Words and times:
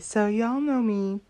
So 0.00 0.26
y'all 0.26 0.60
know 0.60 0.82
me. 0.82 1.20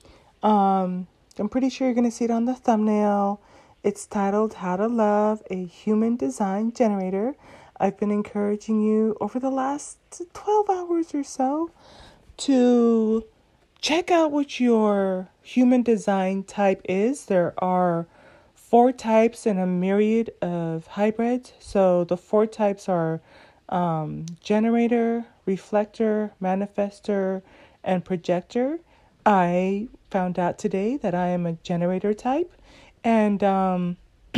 Um, 0.43 1.08
I'm 1.39 1.51
pretty 1.51 1.68
sure 1.68 1.89
you're 1.89 1.95
gonna 1.95 2.10
see 2.10 2.25
it 2.25 2.30
on 2.30 2.46
the 2.46 2.54
thumbnail. 2.54 3.38
It's 3.82 4.06
titled 4.06 4.54
How 4.54 4.76
to 4.76 4.86
Love 4.86 5.42
a 5.50 5.67
Human 5.67 6.17
Design 6.17 6.72
Generator. 6.72 7.34
I've 7.79 7.98
been 7.98 8.11
encouraging 8.11 8.80
you 8.80 9.14
over 9.21 9.38
the 9.38 9.50
last 9.50 9.98
12 10.32 10.71
hours 10.71 11.14
or 11.14 11.22
so 11.22 11.71
to 12.38 13.27
check 13.79 14.11
out 14.11 14.32
what 14.32 14.59
your 14.59 15.29
human 15.43 15.82
design 15.82 16.43
type 16.43 16.80
is. 16.88 17.27
There 17.27 17.52
are 17.59 18.07
four 18.54 18.91
types 18.91 19.45
and 19.45 19.59
a 19.59 19.66
myriad 19.66 20.30
of 20.41 20.86
hybrids. 20.86 21.52
So 21.59 22.04
the 22.04 22.16
four 22.16 22.46
types 22.46 22.88
are 22.88 23.20
um, 23.68 24.25
generator, 24.41 25.27
reflector, 25.45 26.32
manifester, 26.41 27.43
and 27.87 28.05
projector. 28.05 28.80
I 29.25 29.89
found 30.11 30.39
out 30.39 30.59
today 30.59 30.98
that 30.98 31.15
I 31.15 31.29
am 31.29 31.47
a 31.47 31.52
generator 31.55 32.12
type, 32.12 32.52
and 33.02 33.43
um, 33.43 33.97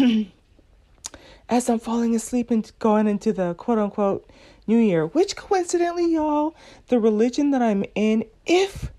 as 1.48 1.68
I'm 1.68 1.80
falling 1.80 2.14
asleep 2.14 2.50
and 2.50 2.70
going 2.78 3.08
into 3.08 3.32
the 3.32 3.54
quote 3.54 3.78
unquote 3.78 4.30
new 4.66 4.78
year, 4.78 5.06
which 5.06 5.34
coincidentally, 5.34 6.12
y'all, 6.12 6.54
the 6.88 7.00
religion 7.00 7.50
that 7.50 7.62
I'm 7.62 7.84
in, 7.94 8.24
if 8.46 8.92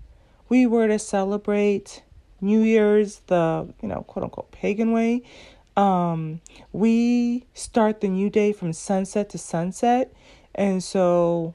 we 0.48 0.66
were 0.66 0.88
to 0.88 0.98
celebrate 0.98 2.02
New 2.40 2.60
Year's 2.62 3.20
the, 3.28 3.72
you 3.80 3.88
know, 3.88 4.02
quote 4.02 4.24
unquote 4.24 4.50
pagan 4.50 4.92
way, 4.92 5.22
um, 5.76 6.40
we 6.72 7.46
start 7.54 8.00
the 8.00 8.08
new 8.08 8.28
day 8.28 8.52
from 8.52 8.72
sunset 8.72 9.30
to 9.30 9.38
sunset. 9.38 10.12
And 10.54 10.82
so 10.82 11.54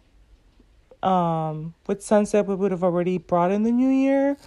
um, 1.05 1.76
with 1.88 2.04
sunset, 2.04 2.48
we 2.48 2.55
would 2.55 2.72
have 2.72 2.84
already 2.84 3.18
brought 3.18 3.52
in 3.52 3.63
the 3.63 3.72
new 3.72 3.90
year. 3.90 4.38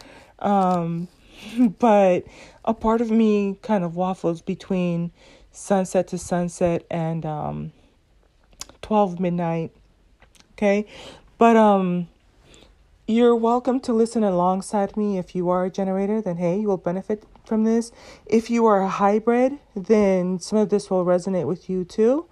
Um, 0.41 1.09
but 1.79 2.25
a 2.65 2.75
part 2.75 3.01
of 3.01 3.11
me 3.11 3.59
kind 3.63 3.85
of 3.85 3.97
waffles 3.97 4.43
between 4.43 5.13
sunset 5.53 6.09
to 6.09 6.19
sunset 6.19 6.85
and 6.91 7.25
um, 7.25 7.73
12 8.83 9.21
midnight. 9.21 9.71
Okay. 10.53 10.87
But 11.39 11.57
um, 11.57 12.09
you're 13.07 13.37
welcome 13.37 13.79
to 13.81 13.93
listen 13.93 14.25
alongside 14.25 14.97
me. 14.97 15.17
If 15.19 15.35
you 15.35 15.49
are 15.51 15.65
a 15.65 15.71
generator, 15.71 16.21
then 16.21 16.37
hey, 16.37 16.59
you 16.59 16.67
will 16.67 16.77
benefit 16.77 17.23
from 17.45 17.65
this. 17.65 17.93
If 18.27 18.51
you 18.51 18.67
are 18.67 18.83
a 18.83 18.89
hybrid, 18.89 19.59
then 19.77 20.41
some 20.41 20.59
of 20.59 20.71
this 20.71 20.91
will 20.91 21.05
resonate 21.05 21.47
with 21.47 21.71
you 21.71 21.85
too. 21.85 22.27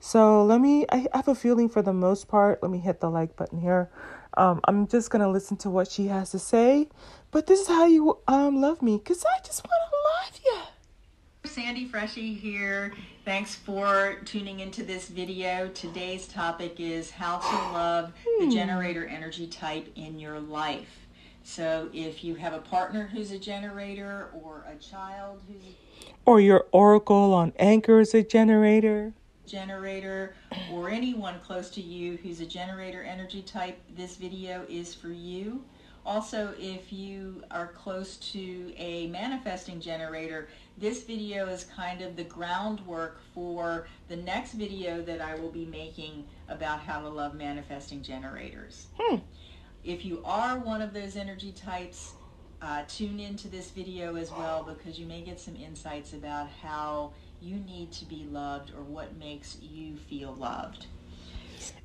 So 0.00 0.42
let 0.44 0.62
me, 0.62 0.86
I 0.88 1.06
have 1.12 1.28
a 1.28 1.34
feeling 1.34 1.68
for 1.68 1.82
the 1.82 1.92
most 1.92 2.26
part. 2.26 2.62
Let 2.62 2.70
me 2.70 2.78
hit 2.78 3.00
the 3.00 3.10
like 3.10 3.36
button 3.36 3.60
here. 3.60 3.90
Um, 4.34 4.60
I'm 4.64 4.86
just 4.88 5.10
going 5.10 5.20
to 5.20 5.28
listen 5.28 5.58
to 5.58 5.70
what 5.70 5.90
she 5.90 6.06
has 6.06 6.30
to 6.30 6.38
say. 6.38 6.88
But 7.30 7.46
this 7.46 7.60
is 7.60 7.68
how 7.68 7.84
you 7.84 8.18
um, 8.26 8.60
love 8.60 8.80
me 8.80 8.96
because 8.96 9.24
I 9.24 9.38
just 9.44 9.62
want 9.62 9.82
to 9.90 10.38
love 10.38 10.40
you. 10.44 11.48
Sandy 11.48 11.86
Freshie 11.86 12.32
here. 12.34 12.94
Thanks 13.26 13.54
for 13.54 14.16
tuning 14.24 14.60
into 14.60 14.82
this 14.82 15.08
video. 15.08 15.68
Today's 15.68 16.26
topic 16.26 16.80
is 16.80 17.10
how 17.10 17.38
to 17.38 17.56
love 17.76 18.12
the 18.38 18.46
hmm. 18.46 18.50
generator 18.50 19.06
energy 19.06 19.46
type 19.46 19.86
in 19.96 20.18
your 20.18 20.40
life. 20.40 21.06
So 21.42 21.90
if 21.92 22.24
you 22.24 22.36
have 22.36 22.54
a 22.54 22.58
partner 22.58 23.10
who's 23.12 23.32
a 23.32 23.38
generator 23.38 24.30
or 24.32 24.64
a 24.70 24.76
child 24.76 25.40
who's 25.46 25.62
a... 25.62 26.12
or 26.24 26.40
your 26.40 26.66
oracle 26.72 27.34
on 27.34 27.52
anchor 27.58 28.00
is 28.00 28.14
a 28.14 28.22
generator 28.22 29.14
generator 29.50 30.34
or 30.72 30.88
anyone 30.88 31.40
close 31.40 31.70
to 31.70 31.80
you 31.80 32.16
who's 32.18 32.40
a 32.40 32.46
generator 32.46 33.02
energy 33.02 33.42
type, 33.42 33.80
this 33.96 34.16
video 34.16 34.64
is 34.68 34.94
for 34.94 35.08
you. 35.08 35.64
Also, 36.06 36.54
if 36.58 36.92
you 36.92 37.42
are 37.50 37.68
close 37.68 38.16
to 38.16 38.72
a 38.76 39.06
manifesting 39.08 39.80
generator, 39.80 40.48
this 40.78 41.02
video 41.02 41.46
is 41.46 41.64
kind 41.64 42.00
of 42.00 42.16
the 42.16 42.24
groundwork 42.24 43.20
for 43.34 43.86
the 44.08 44.16
next 44.16 44.52
video 44.52 45.02
that 45.02 45.20
I 45.20 45.34
will 45.34 45.50
be 45.50 45.66
making 45.66 46.24
about 46.48 46.80
how 46.80 47.00
to 47.00 47.08
love 47.08 47.34
manifesting 47.34 48.02
generators. 48.02 48.86
Hmm. 48.98 49.16
If 49.84 50.04
you 50.04 50.22
are 50.24 50.58
one 50.58 50.80
of 50.80 50.94
those 50.94 51.16
energy 51.16 51.52
types, 51.52 52.14
uh, 52.62 52.82
tune 52.88 53.20
into 53.20 53.48
this 53.48 53.70
video 53.70 54.16
as 54.16 54.30
well 54.30 54.62
because 54.62 54.98
you 54.98 55.06
may 55.06 55.22
get 55.22 55.40
some 55.40 55.56
insights 55.56 56.12
about 56.12 56.48
how 56.62 57.12
you 57.42 57.56
need 57.56 57.92
to 57.92 58.04
be 58.04 58.26
loved 58.30 58.70
or 58.70 58.82
what 58.82 59.18
makes 59.18 59.56
you 59.60 59.96
feel 59.96 60.34
loved. 60.34 60.86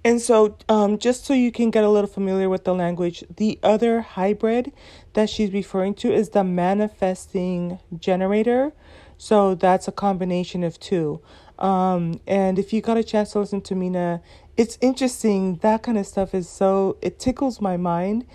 And 0.03 0.21
so, 0.21 0.57
um, 0.69 0.97
just 0.99 1.25
so 1.25 1.33
you 1.33 1.51
can 1.51 1.71
get 1.71 1.83
a 1.83 1.89
little 1.89 2.09
familiar 2.09 2.47
with 2.49 2.63
the 2.63 2.75
language, 2.75 3.23
the 3.35 3.59
other 3.63 4.01
hybrid 4.01 4.71
that 5.13 5.29
she's 5.29 5.51
referring 5.51 5.95
to 5.95 6.13
is 6.13 6.29
the 6.29 6.43
manifesting 6.43 7.79
generator. 7.97 8.73
So 9.17 9.55
that's 9.55 9.87
a 9.87 9.91
combination 9.91 10.63
of 10.63 10.79
two. 10.79 11.21
Um, 11.57 12.19
and 12.27 12.59
if 12.59 12.73
you 12.73 12.81
got 12.81 12.97
a 12.97 13.03
chance 13.03 13.31
to 13.31 13.39
listen 13.39 13.61
to 13.61 13.75
Mina, 13.75 14.21
it's 14.57 14.77
interesting. 14.81 15.57
That 15.57 15.83
kind 15.83 15.97
of 15.97 16.05
stuff 16.05 16.35
is 16.35 16.47
so, 16.49 16.97
it 17.01 17.17
tickles 17.17 17.59
my 17.61 17.77
mind 17.77 18.25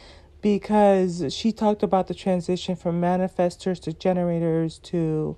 because 0.40 1.32
she 1.32 1.52
talked 1.52 1.82
about 1.82 2.08
the 2.08 2.14
transition 2.14 2.74
from 2.74 3.00
manifestors 3.00 3.80
to 3.82 3.92
generators 3.92 4.78
to 4.78 5.36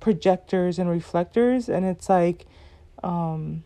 projectors 0.00 0.78
and 0.78 0.88
reflectors 0.88 1.68
and 1.68 1.84
it's 1.84 2.08
like 2.08 2.46
um 3.02 3.62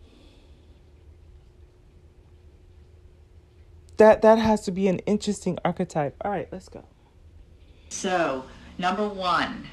that 3.96 4.22
that 4.22 4.38
has 4.38 4.62
to 4.62 4.70
be 4.72 4.88
an 4.88 4.98
interesting 5.00 5.58
archetype. 5.64 6.16
All 6.24 6.30
right 6.30 6.48
let's 6.50 6.68
go. 6.68 6.84
So 7.88 8.44
number 8.78 9.08
one 9.08 9.68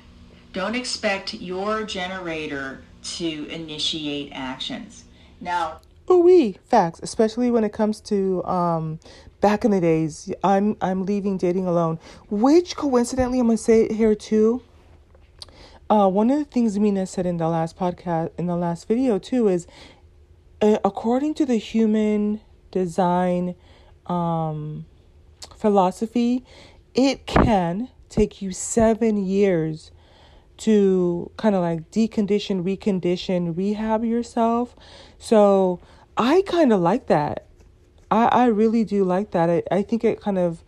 don't 0.54 0.76
expect 0.76 1.34
your 1.34 1.84
generator 1.84 2.82
to 3.02 3.46
initiate 3.46 4.32
actions. 4.34 5.06
Now 5.40 5.82
oh 6.08 6.20
we 6.20 6.58
facts 6.66 7.00
especially 7.04 7.52
when 7.52 7.64
it 7.64 7.72
comes 7.72 8.02
to 8.02 8.44
um 8.46 9.00
back 9.42 9.64
in 9.64 9.72
the 9.72 9.80
days 9.80 10.34
i'm 10.44 10.76
i'm 10.82 11.06
leaving 11.06 11.38
dating 11.38 11.66
alone 11.66 12.00
which 12.30 12.76
coincidentally 12.76 13.40
i'm 13.40 13.46
gonna 13.46 13.58
say 13.58 13.84
it 13.84 13.92
here 13.92 14.16
too 14.16 14.62
uh, 15.90 16.08
one 16.08 16.30
of 16.30 16.38
the 16.40 16.46
things 16.46 16.78
Mina 16.78 17.06
said 17.06 17.26
in 17.26 17.38
the 17.38 17.48
last 17.48 17.78
podcast, 17.78 18.32
in 18.38 18.46
the 18.46 18.56
last 18.56 18.88
video 18.88 19.18
too, 19.18 19.48
is 19.48 19.68
uh, 20.62 20.78
according 20.84 21.34
to 21.36 21.46
the 21.46 21.58
human 21.58 22.42
design 22.72 23.56
um, 24.06 24.86
philosophy, 25.56 26.46
it 26.94 27.26
can 27.26 27.90
take 28.10 28.42
you 28.42 28.52
seven 28.52 29.18
years 29.18 29.92
to 30.58 31.32
kind 31.38 31.56
of 31.56 31.62
like 31.62 31.90
decondition, 31.92 32.64
recondition, 32.64 33.56
rehab 33.56 34.04
yourself. 34.04 34.76
So 35.18 35.80
I 36.18 36.44
kind 36.46 36.74
of 36.74 36.82
like 36.82 37.08
that. 37.08 37.46
I, 38.12 38.26
I 38.26 38.46
really 38.48 38.84
do 38.84 39.04
like 39.04 39.32
that. 39.32 39.50
I, 39.50 39.64
I 39.72 39.82
think 39.84 40.04
it 40.04 40.20
kind 40.20 40.38
of 40.38 40.64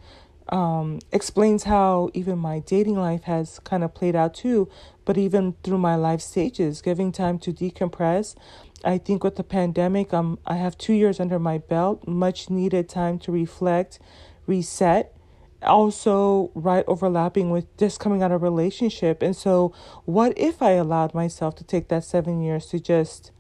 um, 0.52 1.00
explains 1.12 1.64
how 1.64 2.10
even 2.14 2.38
my 2.38 2.60
dating 2.60 2.96
life 3.00 3.24
has 3.24 3.60
kind 3.60 3.84
of 3.84 3.94
played 3.94 4.16
out 4.16 4.34
too. 4.34 4.70
But 5.06 5.18
even 5.18 5.56
through 5.64 5.78
my 5.78 5.96
life 5.96 6.22
stages, 6.22 6.82
giving 6.82 7.12
time 7.12 7.40
to 7.40 7.54
decompress. 7.54 8.36
I 8.84 8.98
think 8.98 9.24
with 9.24 9.36
the 9.36 9.44
pandemic, 9.44 10.14
um, 10.14 10.40
I 10.46 10.56
have 10.56 10.78
two 10.78 10.94
years 10.94 11.20
under 11.20 11.40
my 11.40 11.60
belt, 11.60 12.08
much 12.08 12.50
needed 12.50 12.90
time 12.90 13.20
to 13.20 13.32
reflect, 13.32 14.00
reset. 14.46 15.16
Also, 15.64 16.50
right 16.56 16.84
overlapping 16.88 17.52
with 17.52 17.66
just 17.78 18.00
coming 18.00 18.24
out 18.24 18.32
of 18.32 18.42
relationship. 18.42 19.22
And 19.22 19.36
so, 19.36 19.72
what 20.06 20.34
if 20.36 20.60
I 20.60 20.72
allowed 20.72 21.14
myself 21.14 21.56
to 21.58 21.64
take 21.64 21.88
that 21.90 22.04
seven 22.04 22.42
years 22.42 22.66
to 22.68 22.80
just, 22.80 23.32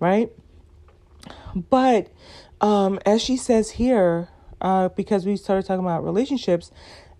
right? 0.00 0.32
But 1.54 2.08
um, 2.62 2.98
as 3.04 3.20
she 3.20 3.36
says 3.36 3.72
here, 3.72 4.28
uh, 4.62 4.88
because 4.90 5.26
we 5.26 5.36
started 5.36 5.66
talking 5.66 5.84
about 5.84 6.02
relationships. 6.02 6.70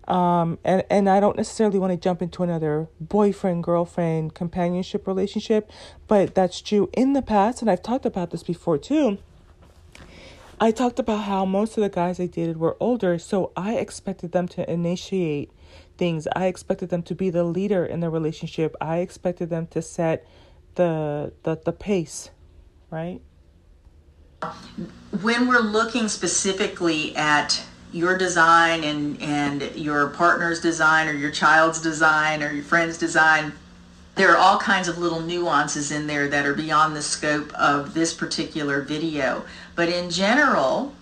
Um, 0.07 0.59
and, 0.65 0.83
and 0.89 1.09
I 1.09 1.19
don't 1.19 1.37
necessarily 1.37 1.79
want 1.79 1.91
to 1.91 1.97
jump 1.97 2.21
into 2.21 2.43
another 2.43 2.89
boyfriend, 2.99 3.63
girlfriend, 3.63 4.33
companionship 4.33 5.07
relationship, 5.07 5.71
but 6.07 6.35
that's 6.35 6.59
true 6.59 6.89
in 6.91 7.13
the 7.13 7.21
past. 7.21 7.61
And 7.61 7.71
I've 7.71 7.83
talked 7.83 8.05
about 8.05 8.31
this 8.31 8.43
before 8.43 8.77
too. 8.77 9.19
I 10.59 10.71
talked 10.71 10.99
about 10.99 11.23
how 11.23 11.45
most 11.45 11.77
of 11.77 11.83
the 11.83 11.89
guys 11.89 12.19
I 12.19 12.25
dated 12.25 12.57
were 12.57 12.77
older, 12.79 13.17
so 13.17 13.51
I 13.55 13.75
expected 13.75 14.33
them 14.33 14.47
to 14.49 14.69
initiate 14.69 15.51
things. 15.97 16.27
I 16.35 16.45
expected 16.45 16.89
them 16.89 17.03
to 17.03 17.15
be 17.15 17.29
the 17.29 17.43
leader 17.43 17.85
in 17.85 18.01
the 18.01 18.09
relationship. 18.09 18.75
I 18.79 18.97
expected 18.97 19.49
them 19.49 19.67
to 19.67 19.81
set 19.81 20.25
the 20.75 21.33
the, 21.43 21.59
the 21.63 21.73
pace, 21.73 22.29
right? 22.89 23.21
When 25.21 25.47
we're 25.47 25.59
looking 25.59 26.07
specifically 26.07 27.15
at 27.15 27.61
your 27.91 28.17
design 28.17 28.83
and, 28.83 29.21
and 29.21 29.75
your 29.75 30.07
partner's 30.07 30.59
design 30.59 31.07
or 31.07 31.13
your 31.13 31.31
child's 31.31 31.79
design 31.81 32.41
or 32.41 32.51
your 32.51 32.63
friend's 32.63 32.97
design, 32.97 33.53
there 34.15 34.31
are 34.31 34.37
all 34.37 34.57
kinds 34.57 34.87
of 34.87 34.97
little 34.97 35.21
nuances 35.21 35.91
in 35.91 36.07
there 36.07 36.27
that 36.27 36.45
are 36.45 36.53
beyond 36.53 36.95
the 36.95 37.01
scope 37.01 37.53
of 37.53 37.93
this 37.93 38.13
particular 38.13 38.81
video. 38.81 39.43
But 39.75 39.89
in 39.89 40.09
general, 40.09 40.93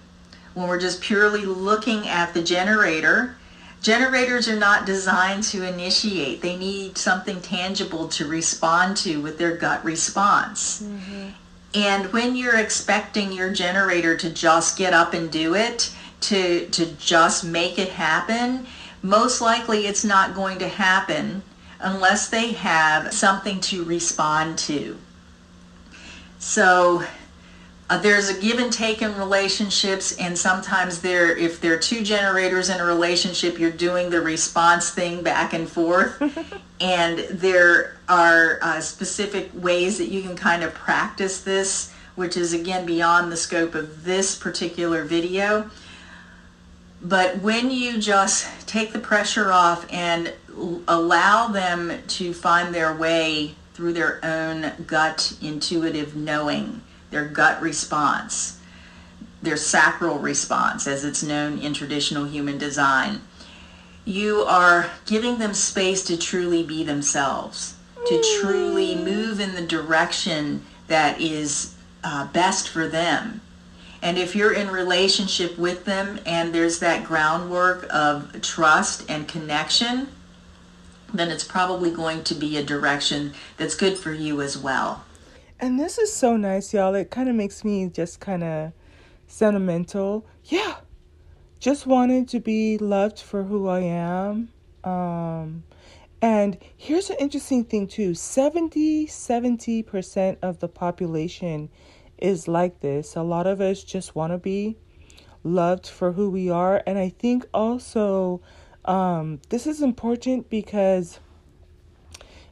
when 0.53 0.67
we're 0.67 0.79
just 0.79 1.01
purely 1.01 1.45
looking 1.45 2.07
at 2.07 2.33
the 2.33 2.43
generator, 2.43 3.35
Generators 3.81 4.47
are 4.47 4.55
not 4.55 4.85
designed 4.85 5.41
to 5.43 5.67
initiate. 5.67 6.41
They 6.41 6.55
need 6.55 6.99
something 6.99 7.41
tangible 7.41 8.07
to 8.09 8.27
respond 8.27 8.95
to 8.97 9.19
with 9.21 9.39
their 9.39 9.57
gut 9.57 9.83
response. 9.83 10.83
Mm-hmm. 10.83 11.29
And 11.73 12.11
when 12.11 12.35
you're 12.35 12.59
expecting 12.59 13.31
your 13.31 13.53
generator 13.53 14.17
to 14.17 14.29
just 14.29 14.77
get 14.77 14.93
up 14.93 15.13
and 15.13 15.31
do 15.31 15.55
it, 15.55 15.93
to, 16.21 16.67
to 16.67 16.85
just 16.93 17.43
make 17.43 17.79
it 17.79 17.89
happen, 17.89 18.65
most 19.01 19.41
likely 19.41 19.87
it's 19.87 20.03
not 20.03 20.35
going 20.35 20.59
to 20.59 20.67
happen 20.67 21.43
unless 21.79 22.29
they 22.29 22.51
have 22.51 23.13
something 23.13 23.59
to 23.61 23.83
respond 23.83 24.57
to. 24.59 24.97
So 26.39 27.03
uh, 27.91 27.97
there's 27.97 28.29
a 28.29 28.39
give 28.39 28.57
and 28.57 28.71
take 28.71 29.01
in 29.01 29.13
relationships, 29.17 30.15
and 30.17 30.37
sometimes 30.37 31.01
there, 31.01 31.35
if 31.35 31.59
there 31.59 31.73
are 31.73 31.77
two 31.77 32.01
generators 32.01 32.69
in 32.69 32.79
a 32.79 32.85
relationship, 32.85 33.59
you're 33.59 33.69
doing 33.69 34.09
the 34.09 34.21
response 34.21 34.91
thing 34.91 35.21
back 35.21 35.51
and 35.51 35.67
forth. 35.67 36.17
and 36.79 37.19
there 37.29 37.97
are 38.07 38.59
uh, 38.61 38.79
specific 38.79 39.49
ways 39.53 39.97
that 39.97 40.07
you 40.07 40.21
can 40.21 40.37
kind 40.37 40.63
of 40.63 40.73
practice 40.73 41.41
this, 41.41 41.91
which 42.15 42.37
is 42.37 42.53
again 42.53 42.85
beyond 42.85 43.29
the 43.29 43.35
scope 43.35 43.75
of 43.75 44.05
this 44.05 44.37
particular 44.37 45.03
video. 45.03 45.69
But 47.01 47.39
when 47.39 47.71
you 47.71 47.97
just 47.97 48.69
take 48.69 48.93
the 48.93 48.99
pressure 48.99 49.51
off 49.51 49.85
and 49.91 50.33
allow 50.87 51.49
them 51.49 51.91
to 52.07 52.33
find 52.33 52.73
their 52.73 52.95
way 52.95 53.55
through 53.73 53.91
their 53.91 54.23
own 54.23 54.71
gut 54.87 55.33
intuitive 55.41 56.15
knowing, 56.15 56.81
their 57.11 57.25
gut 57.25 57.61
response, 57.61 58.59
their 59.41 59.57
sacral 59.57 60.17
response, 60.17 60.87
as 60.87 61.05
it's 61.05 61.21
known 61.21 61.59
in 61.59 61.73
traditional 61.73 62.25
human 62.25 62.57
design. 62.57 63.21
You 64.03 64.41
are 64.41 64.89
giving 65.05 65.37
them 65.37 65.53
space 65.53 66.03
to 66.05 66.17
truly 66.17 66.63
be 66.63 66.83
themselves, 66.83 67.75
to 68.07 68.39
truly 68.39 68.95
move 68.95 69.39
in 69.39 69.53
the 69.53 69.61
direction 69.61 70.65
that 70.87 71.21
is 71.21 71.75
uh, 72.03 72.27
best 72.27 72.67
for 72.67 72.87
them. 72.87 73.41
And 74.01 74.17
if 74.17 74.35
you're 74.35 74.53
in 74.53 74.71
relationship 74.71 75.57
with 75.57 75.85
them 75.85 76.19
and 76.25 76.53
there's 76.53 76.79
that 76.79 77.03
groundwork 77.03 77.85
of 77.91 78.41
trust 78.41 79.05
and 79.07 79.27
connection, 79.27 80.07
then 81.13 81.29
it's 81.29 81.43
probably 81.43 81.91
going 81.91 82.23
to 82.23 82.33
be 82.33 82.57
a 82.57 82.63
direction 82.63 83.33
that's 83.57 83.75
good 83.75 83.97
for 83.97 84.11
you 84.11 84.41
as 84.41 84.57
well. 84.57 85.03
And 85.61 85.79
this 85.79 85.99
is 85.99 86.11
so 86.11 86.37
nice, 86.37 86.73
y'all. 86.73 86.95
It 86.95 87.11
kind 87.11 87.29
of 87.29 87.35
makes 87.35 87.63
me 87.63 87.87
just 87.87 88.19
kind 88.19 88.43
of 88.43 88.71
sentimental. 89.27 90.25
Yeah. 90.45 90.77
Just 91.59 91.85
wanted 91.85 92.27
to 92.29 92.39
be 92.39 92.79
loved 92.79 93.19
for 93.19 93.43
who 93.43 93.67
I 93.67 93.81
am. 93.81 94.49
Um, 94.83 95.63
and 96.19 96.57
here's 96.75 97.11
an 97.11 97.17
interesting 97.19 97.63
thing 97.63 97.85
too 97.85 98.15
70 98.15 99.05
70% 99.05 100.37
of 100.41 100.59
the 100.59 100.67
population 100.67 101.69
is 102.17 102.47
like 102.47 102.79
this. 102.79 103.15
A 103.15 103.21
lot 103.21 103.45
of 103.45 103.61
us 103.61 103.83
just 103.83 104.15
want 104.15 104.33
to 104.33 104.39
be 104.39 104.77
loved 105.43 105.85
for 105.85 106.13
who 106.13 106.31
we 106.31 106.49
are. 106.49 106.81
And 106.87 106.97
I 106.97 107.09
think 107.09 107.45
also 107.53 108.41
um, 108.85 109.39
this 109.49 109.67
is 109.67 109.83
important 109.83 110.49
because 110.49 111.19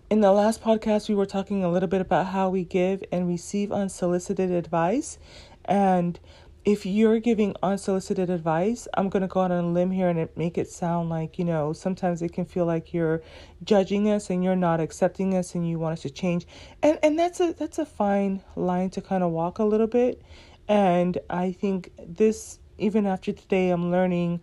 in 0.09 0.21
the 0.21 0.31
last 0.31 0.63
podcast, 0.63 1.07
we 1.07 1.13
were 1.13 1.27
talking 1.27 1.63
a 1.63 1.69
little 1.69 1.88
bit 1.88 2.01
about 2.01 2.27
how 2.27 2.50
we 2.50 2.63
give 2.63 3.03
and 3.11 3.27
receive 3.27 3.71
unsolicited 3.71 4.50
advice. 4.50 5.19
And 5.65 6.19
if 6.65 6.83
you're 6.83 7.19
giving 7.19 7.56
unsolicited 7.61 8.29
advice, 8.29 8.88
I'm 8.95 9.09
going 9.09 9.21
to 9.21 9.27
go 9.27 9.41
out 9.41 9.51
on 9.51 9.63
a 9.63 9.67
limb 9.67 9.91
here 9.91 10.09
and 10.09 10.27
make 10.35 10.57
it 10.57 10.67
sound 10.67 11.09
like, 11.09 11.38
you 11.38 11.45
know, 11.45 11.73
sometimes 11.73 12.23
it 12.23 12.33
can 12.33 12.45
feel 12.45 12.65
like 12.65 12.91
you're 12.91 13.21
judging 13.63 14.09
us 14.09 14.31
and 14.31 14.44
you're 14.44 14.56
not 14.56 14.79
accepting 14.79 15.35
us 15.35 15.53
and 15.53 15.69
you 15.69 15.77
want 15.77 15.94
us 15.94 16.01
to 16.01 16.09
change. 16.09 16.47
And 16.81 16.97
and 17.03 17.17
that's 17.17 17.39
a 17.39 17.53
that's 17.53 17.77
a 17.77 17.85
fine 17.85 18.41
line 18.55 18.89
to 18.91 19.01
kind 19.01 19.23
of 19.23 19.31
walk 19.31 19.59
a 19.59 19.63
little 19.63 19.88
bit. 19.88 20.21
And 20.67 21.19
I 21.29 21.51
think 21.51 21.91
this 21.97 22.59
even 22.79 23.05
after 23.05 23.31
today 23.31 23.69
I'm 23.69 23.91
learning 23.91 24.41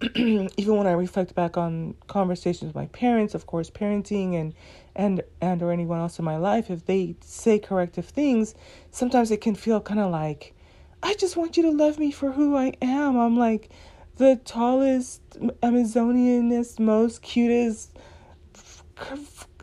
even 0.16 0.76
when 0.76 0.86
I 0.86 0.92
reflect 0.92 1.34
back 1.34 1.56
on 1.56 1.94
conversations 2.08 2.68
with 2.68 2.74
my 2.74 2.86
parents, 2.86 3.34
of 3.34 3.46
course, 3.46 3.70
parenting 3.70 4.38
and 4.38 4.54
and 4.96 5.22
and 5.40 5.62
or 5.62 5.72
anyone 5.72 6.00
else 6.00 6.18
in 6.18 6.24
my 6.24 6.36
life, 6.36 6.70
if 6.70 6.86
they 6.86 7.16
say 7.20 7.58
corrective 7.58 8.06
things, 8.06 8.54
sometimes 8.90 9.30
it 9.30 9.40
can 9.40 9.54
feel 9.54 9.80
kind 9.80 10.00
of 10.00 10.10
like, 10.10 10.54
I 11.02 11.14
just 11.14 11.36
want 11.36 11.56
you 11.56 11.62
to 11.64 11.70
love 11.70 11.98
me 11.98 12.10
for 12.10 12.32
who 12.32 12.56
I 12.56 12.74
am. 12.80 13.16
I'm 13.16 13.36
like 13.36 13.70
the 14.16 14.40
tallest, 14.44 15.20
Amazonianest, 15.62 16.78
most 16.78 17.22
cutest, 17.22 17.96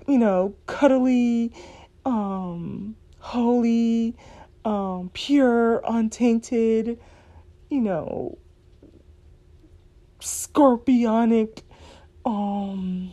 you 0.07 0.17
know, 0.17 0.55
cuddly, 0.67 1.53
um, 2.05 2.95
holy, 3.19 4.15
um, 4.65 5.09
pure, 5.13 5.81
untainted, 5.87 6.99
you 7.69 7.81
know, 7.81 8.37
scorpionic 10.19 11.63
um 12.25 13.11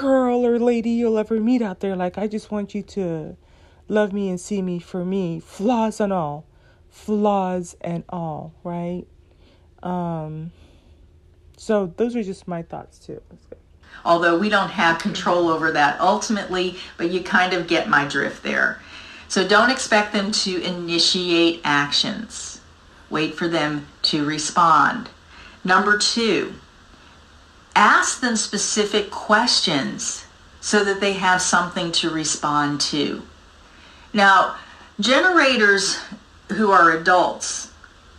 girl 0.00 0.46
or 0.46 0.58
lady 0.58 0.90
you'll 0.90 1.18
ever 1.18 1.40
meet 1.40 1.62
out 1.62 1.80
there. 1.80 1.96
Like 1.96 2.18
I 2.18 2.26
just 2.26 2.50
want 2.50 2.74
you 2.74 2.82
to 2.82 3.36
love 3.88 4.12
me 4.12 4.28
and 4.28 4.40
see 4.40 4.62
me 4.62 4.78
for 4.78 5.04
me, 5.04 5.40
flaws 5.40 6.00
and 6.00 6.12
all. 6.12 6.46
Flaws 6.88 7.76
and 7.80 8.04
all, 8.08 8.54
right? 8.64 9.04
Um 9.82 10.52
so 11.56 11.92
those 11.96 12.14
are 12.16 12.22
just 12.22 12.46
my 12.46 12.62
thoughts 12.62 12.98
too. 12.98 13.20
Although 14.04 14.38
we 14.38 14.48
don't 14.48 14.70
have 14.70 14.98
control 14.98 15.48
over 15.48 15.72
that 15.72 16.00
ultimately, 16.00 16.76
but 16.96 17.10
you 17.10 17.22
kind 17.22 17.52
of 17.52 17.66
get 17.66 17.88
my 17.88 18.06
drift 18.06 18.42
there. 18.42 18.80
So 19.26 19.46
don't 19.46 19.70
expect 19.70 20.12
them 20.12 20.30
to 20.32 20.62
initiate 20.62 21.60
actions 21.64 22.58
wait 23.10 23.34
for 23.34 23.48
them 23.48 23.86
to 24.02 24.24
respond. 24.24 25.10
Number 25.64 25.98
two, 25.98 26.54
ask 27.78 28.20
them 28.20 28.34
specific 28.34 29.08
questions 29.08 30.26
so 30.60 30.84
that 30.84 31.00
they 31.00 31.12
have 31.12 31.40
something 31.40 31.92
to 31.92 32.10
respond 32.10 32.80
to. 32.80 33.22
Now, 34.12 34.56
generators 34.98 36.00
who 36.52 36.72
are 36.72 36.90
adults 36.90 37.70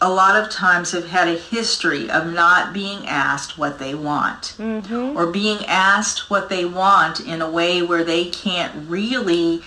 a 0.02 0.10
lot 0.10 0.42
of 0.42 0.50
times 0.50 0.92
have 0.92 1.10
had 1.10 1.28
a 1.28 1.38
history 1.38 2.10
of 2.10 2.32
not 2.32 2.74
being 2.74 3.06
asked 3.06 3.58
what 3.58 3.80
they 3.80 3.94
want 3.94 4.56
mm-hmm. 4.58 5.18
or 5.18 5.28
being 5.28 5.66
asked 5.66 6.30
what 6.30 6.48
they 6.48 6.64
want 6.64 7.20
in 7.20 7.42
a 7.42 7.52
way 7.52 7.82
where 7.82 8.06
they 8.06 8.26
can't 8.30 8.90
really 8.90 9.62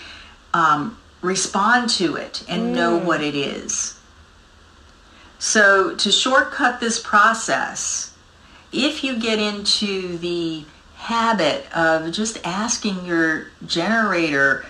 um, 0.54 0.98
respond 1.20 1.90
to 1.90 2.16
it 2.16 2.42
and 2.48 2.62
mm. 2.62 2.74
know 2.74 2.96
what 2.96 3.22
it 3.22 3.34
is. 3.34 4.00
So 5.38 5.94
to 5.96 6.10
shortcut 6.10 6.80
this 6.80 6.98
process, 6.98 8.11
if 8.72 9.04
you 9.04 9.18
get 9.18 9.38
into 9.38 10.16
the 10.18 10.64
habit 10.96 11.66
of 11.76 12.12
just 12.12 12.38
asking 12.44 13.04
your 13.04 13.48
generator 13.66 14.64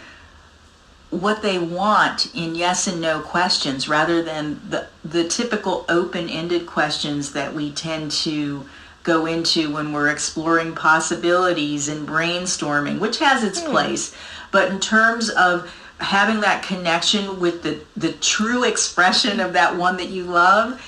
what 1.11 1.43
they 1.43 1.59
want 1.59 2.35
in 2.35 2.55
yes 2.55 2.87
and 2.87 3.01
no 3.01 3.21
questions 3.21 3.87
rather 3.87 4.23
than 4.23 4.61
the, 4.71 4.87
the 5.05 5.29
typical 5.29 5.85
open-ended 5.91 6.67
questions 6.67 7.35
that 7.35 7.53
we 7.53 7.71
tend 7.71 8.11
to 8.11 8.65
go 9.03 9.27
into 9.27 9.73
when 9.73 9.93
we're 9.93 10.09
exploring 10.09 10.75
possibilities 10.75 11.89
and 11.89 12.09
brainstorming, 12.09 12.99
which 12.99 13.19
has 13.19 13.45
its 13.45 13.61
hmm. 13.61 13.71
place. 13.71 14.15
But 14.51 14.71
in 14.71 14.81
terms 14.81 15.29
of 15.29 15.71
having 15.99 16.41
that 16.41 16.63
connection 16.63 17.39
with 17.41 17.63
the, 17.63 17.81
the 17.97 18.13
true 18.13 18.65
expression 18.65 19.39
of 19.39 19.53
that 19.53 19.77
one 19.77 19.99
that 19.99 20.09
you 20.09 20.25
love, 20.25 20.81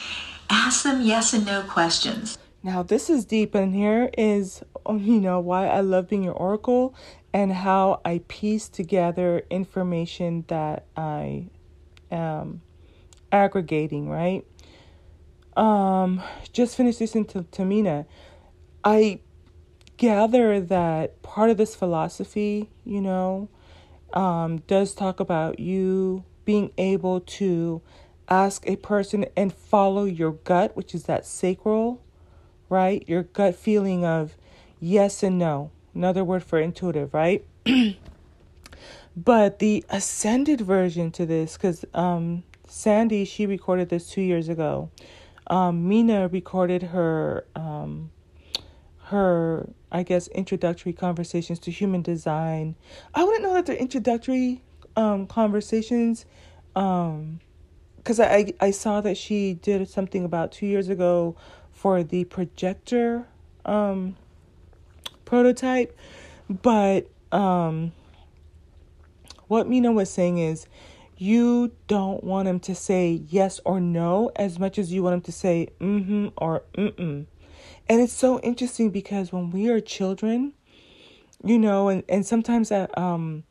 ask 0.49 0.85
them 0.85 1.03
yes 1.03 1.35
and 1.35 1.45
no 1.45 1.63
questions. 1.63 2.39
Now, 2.65 2.83
this 2.83 3.11
is 3.11 3.27
deep, 3.27 3.55
and 3.55 3.75
here 3.75 4.09
is, 4.17 4.63
um, 4.87 4.99
you 4.99 5.21
know, 5.21 5.39
why 5.39 5.67
I 5.67 5.81
love 5.81 6.09
being 6.09 6.23
your 6.23 6.33
oracle 6.33 6.95
and 7.31 7.53
how 7.53 8.01
I 8.07 8.23
piece 8.27 8.71
together 8.71 9.43
information 9.51 10.47
that 10.49 10.87
I 10.97 11.51
am 12.11 12.63
aggregating, 13.31 14.09
right? 14.09 14.47
Um, 15.59 16.23
just 16.55 16.75
finished 16.75 17.01
this 17.01 17.13
to 17.13 17.21
Tamina. 17.23 18.07
I 18.83 19.21
gather 19.99 20.59
that 20.59 21.21
part 21.21 21.51
of 21.51 21.59
this 21.59 21.77
philosophy, 21.77 22.71
you 22.87 23.03
know, 23.03 23.51
um, 24.15 24.63
does 24.67 24.95
talk 24.95 25.21
about 25.21 25.61
you 25.61 26.25
being 26.47 26.73
able 26.79 27.21
to 27.21 27.83
ask 28.31 28.67
a 28.67 28.77
person 28.77 29.27
and 29.37 29.53
follow 29.53 30.05
your 30.05 30.33
gut, 30.33 30.75
which 30.75 30.95
is 30.95 31.05
that 31.05 31.27
sacral, 31.27 32.01
right? 32.75 33.09
Your 33.09 33.23
gut 33.23 33.55
feeling 33.55 34.05
of 34.05 34.37
yes 34.81 35.23
and 35.23 35.39
no. 35.39 35.71
Another 35.95 36.25
word 36.25 36.43
for 36.43 36.59
intuitive, 36.59 37.15
right? 37.15 37.45
but 39.17 39.61
the 39.61 39.85
ascended 39.89 40.61
version 40.61 41.13
to 41.13 41.25
this, 41.25 41.57
because 41.57 41.85
um, 41.95 42.43
Sandy, 42.67 43.25
she 43.25 43.47
recorded 43.47 43.91
this 43.91 44.11
two 44.11 44.23
years 44.23 44.49
ago. 44.49 44.91
Um, 45.47 45.89
Mina 45.89 46.27
recorded 46.27 46.83
her 46.83 47.47
um, 47.55 48.11
her, 49.05 49.69
I 49.93 50.03
guess, 50.03 50.27
introductory 50.29 50.93
conversations 50.93 51.61
to 51.61 51.71
human 51.71 52.03
design. 52.03 52.75
I 53.15 53.23
wouldn't 53.23 53.45
know 53.45 53.55
that 53.55 53.67
they're 53.67 53.77
introductory 53.77 54.63
um, 54.97 55.29
conversations. 55.29 56.25
Um, 56.75 57.39
because 57.99 58.21
I, 58.21 58.53
I 58.61 58.71
saw 58.71 59.01
that 59.01 59.17
she 59.17 59.55
did 59.55 59.89
something 59.89 60.27
about 60.27 60.53
two 60.53 60.67
years 60.67 60.91
ago 60.91 61.37
for 61.85 62.03
the 62.03 62.25
projector 62.25 63.27
um, 63.67 64.17
prototype. 65.27 65.95
But 66.49 67.11
um, 67.31 67.93
what 69.49 69.69
Mina 69.69 69.93
was 69.93 70.09
saying 70.09 70.39
is 70.39 70.67
you 71.19 71.73
don't 71.87 72.25
want 72.25 72.49
him 72.49 72.59
to 72.61 72.75
say 72.75 73.21
yes 73.29 73.61
or 73.67 73.81
no 73.81 74.33
as 74.35 74.59
much 74.59 74.79
as 74.79 74.95
you 74.95 75.03
want 75.03 75.13
him 75.17 75.21
to 75.21 75.33
say 75.33 75.69
mm-hmm 75.79 76.29
or 76.39 76.63
mm-mm. 76.73 77.27
And 77.87 78.01
it's 78.01 78.15
so 78.15 78.41
interesting 78.41 78.89
because 78.89 79.31
when 79.31 79.51
we 79.51 79.69
are 79.69 79.79
children, 79.79 80.55
you 81.45 81.59
know, 81.59 81.91
and, 81.91 82.03
and 82.09 82.25
sometimes 82.25 82.71
that 82.71 82.97
um 82.97 83.45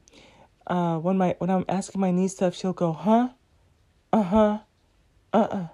uh 0.65 0.97
when 0.97 1.19
my 1.19 1.35
when 1.37 1.51
I'm 1.51 1.65
asking 1.69 2.01
my 2.01 2.09
niece 2.09 2.31
stuff, 2.31 2.55
she'll 2.55 2.73
go, 2.73 2.93
huh? 2.93 3.29
Uh-huh. 4.11 4.57
Uh-uh. 5.33 5.67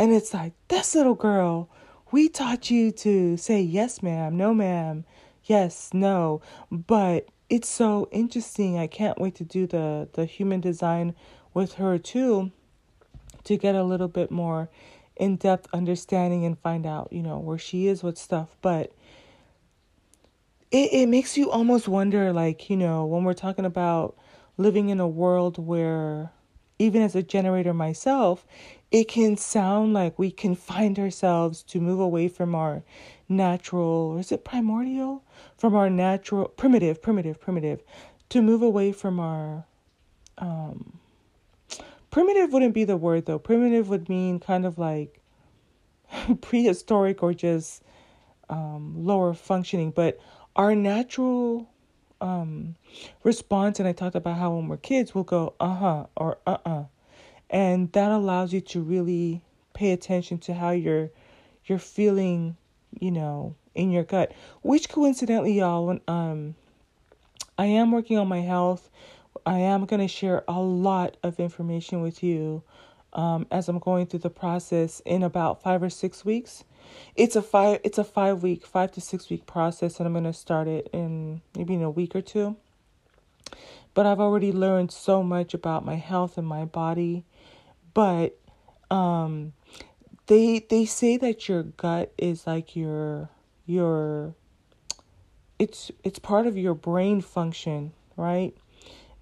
And 0.00 0.14
it's 0.14 0.32
like, 0.32 0.54
this 0.68 0.94
little 0.94 1.14
girl, 1.14 1.68
we 2.10 2.30
taught 2.30 2.70
you 2.70 2.90
to 2.90 3.36
say 3.36 3.60
yes, 3.60 4.02
ma'am, 4.02 4.34
no, 4.34 4.54
ma'am, 4.54 5.04
yes, 5.44 5.90
no. 5.92 6.40
But 6.72 7.28
it's 7.50 7.68
so 7.68 8.08
interesting. 8.10 8.78
I 8.78 8.86
can't 8.86 9.20
wait 9.20 9.34
to 9.34 9.44
do 9.44 9.66
the, 9.66 10.08
the 10.14 10.24
human 10.24 10.62
design 10.62 11.14
with 11.52 11.74
her 11.74 11.98
too 11.98 12.50
to 13.44 13.58
get 13.58 13.74
a 13.74 13.84
little 13.84 14.08
bit 14.08 14.30
more 14.30 14.70
in 15.16 15.36
depth 15.36 15.68
understanding 15.74 16.46
and 16.46 16.58
find 16.58 16.86
out, 16.86 17.12
you 17.12 17.22
know, 17.22 17.38
where 17.38 17.58
she 17.58 17.86
is 17.86 18.02
with 18.02 18.16
stuff. 18.16 18.56
But 18.62 18.94
it, 20.70 20.94
it 20.94 21.08
makes 21.10 21.36
you 21.36 21.50
almost 21.50 21.88
wonder, 21.88 22.32
like, 22.32 22.70
you 22.70 22.76
know, 22.78 23.04
when 23.04 23.24
we're 23.24 23.34
talking 23.34 23.66
about 23.66 24.16
living 24.56 24.88
in 24.88 24.98
a 24.98 25.06
world 25.06 25.58
where 25.58 26.32
even 26.78 27.02
as 27.02 27.14
a 27.14 27.22
generator 27.22 27.74
myself, 27.74 28.46
it 28.90 29.08
can 29.08 29.36
sound 29.36 29.92
like 29.94 30.18
we 30.18 30.30
can 30.30 30.54
find 30.54 30.98
ourselves 30.98 31.62
to 31.62 31.80
move 31.80 32.00
away 32.00 32.28
from 32.28 32.54
our 32.54 32.82
natural, 33.28 34.12
or 34.12 34.18
is 34.18 34.32
it 34.32 34.44
primordial? 34.44 35.22
From 35.56 35.74
our 35.76 35.88
natural, 35.88 36.48
primitive, 36.48 37.00
primitive, 37.00 37.40
primitive, 37.40 37.82
to 38.30 38.42
move 38.42 38.62
away 38.62 38.92
from 38.92 39.20
our, 39.20 39.64
um, 40.38 40.98
primitive 42.10 42.52
wouldn't 42.52 42.74
be 42.74 42.84
the 42.84 42.96
word 42.96 43.26
though. 43.26 43.38
Primitive 43.38 43.88
would 43.88 44.08
mean 44.08 44.40
kind 44.40 44.66
of 44.66 44.78
like 44.78 45.20
prehistoric 46.40 47.22
or 47.22 47.32
just 47.32 47.82
um, 48.48 49.04
lower 49.04 49.34
functioning, 49.34 49.92
but 49.92 50.18
our 50.56 50.74
natural 50.74 51.68
um, 52.20 52.74
response, 53.22 53.78
and 53.78 53.88
I 53.88 53.92
talked 53.92 54.16
about 54.16 54.36
how 54.36 54.54
when 54.56 54.68
we're 54.68 54.76
kids, 54.76 55.14
we'll 55.14 55.24
go, 55.24 55.54
uh 55.60 55.74
huh, 55.74 56.06
or 56.16 56.38
uh 56.46 56.58
uh. 56.64 56.84
And 57.50 57.92
that 57.92 58.12
allows 58.12 58.52
you 58.52 58.60
to 58.62 58.80
really 58.80 59.42
pay 59.74 59.92
attention 59.92 60.38
to 60.38 60.54
how 60.54 60.70
you're 60.70 61.10
you're 61.66 61.78
feeling, 61.78 62.56
you 62.98 63.10
know, 63.10 63.54
in 63.74 63.90
your 63.90 64.04
gut. 64.04 64.32
Which 64.62 64.88
coincidentally, 64.88 65.54
y'all, 65.58 65.86
when 65.86 66.00
um 66.08 66.54
I 67.58 67.66
am 67.66 67.92
working 67.92 68.18
on 68.18 68.28
my 68.28 68.40
health, 68.40 68.88
I 69.44 69.58
am 69.58 69.84
gonna 69.86 70.08
share 70.08 70.44
a 70.48 70.60
lot 70.60 71.16
of 71.22 71.40
information 71.40 72.02
with 72.02 72.22
you 72.22 72.62
um, 73.12 73.46
as 73.50 73.68
I'm 73.68 73.78
going 73.78 74.06
through 74.06 74.20
the 74.20 74.30
process 74.30 75.00
in 75.04 75.22
about 75.22 75.62
five 75.62 75.82
or 75.82 75.90
six 75.90 76.24
weeks. 76.24 76.64
It's 77.16 77.36
a 77.36 77.42
five 77.42 77.80
it's 77.84 77.98
a 77.98 78.04
five 78.04 78.42
week, 78.42 78.66
five 78.66 78.92
to 78.92 79.00
six 79.00 79.28
week 79.30 79.46
process 79.46 79.98
and 79.98 80.06
I'm 80.06 80.14
gonna 80.14 80.32
start 80.32 80.68
it 80.68 80.88
in 80.92 81.42
maybe 81.56 81.74
in 81.74 81.82
a 81.82 81.90
week 81.90 82.14
or 82.14 82.22
two. 82.22 82.56
But 83.92 84.06
I've 84.06 84.20
already 84.20 84.52
learned 84.52 84.92
so 84.92 85.22
much 85.22 85.52
about 85.52 85.84
my 85.84 85.96
health 85.96 86.38
and 86.38 86.46
my 86.46 86.64
body. 86.64 87.24
But 87.94 88.38
um 88.90 89.52
they 90.26 90.60
they 90.68 90.84
say 90.84 91.16
that 91.18 91.48
your 91.48 91.62
gut 91.62 92.12
is 92.18 92.46
like 92.46 92.76
your 92.76 93.30
your 93.66 94.34
it's 95.58 95.90
it's 96.04 96.18
part 96.18 96.46
of 96.46 96.56
your 96.56 96.74
brain 96.74 97.20
function, 97.20 97.92
right? 98.16 98.54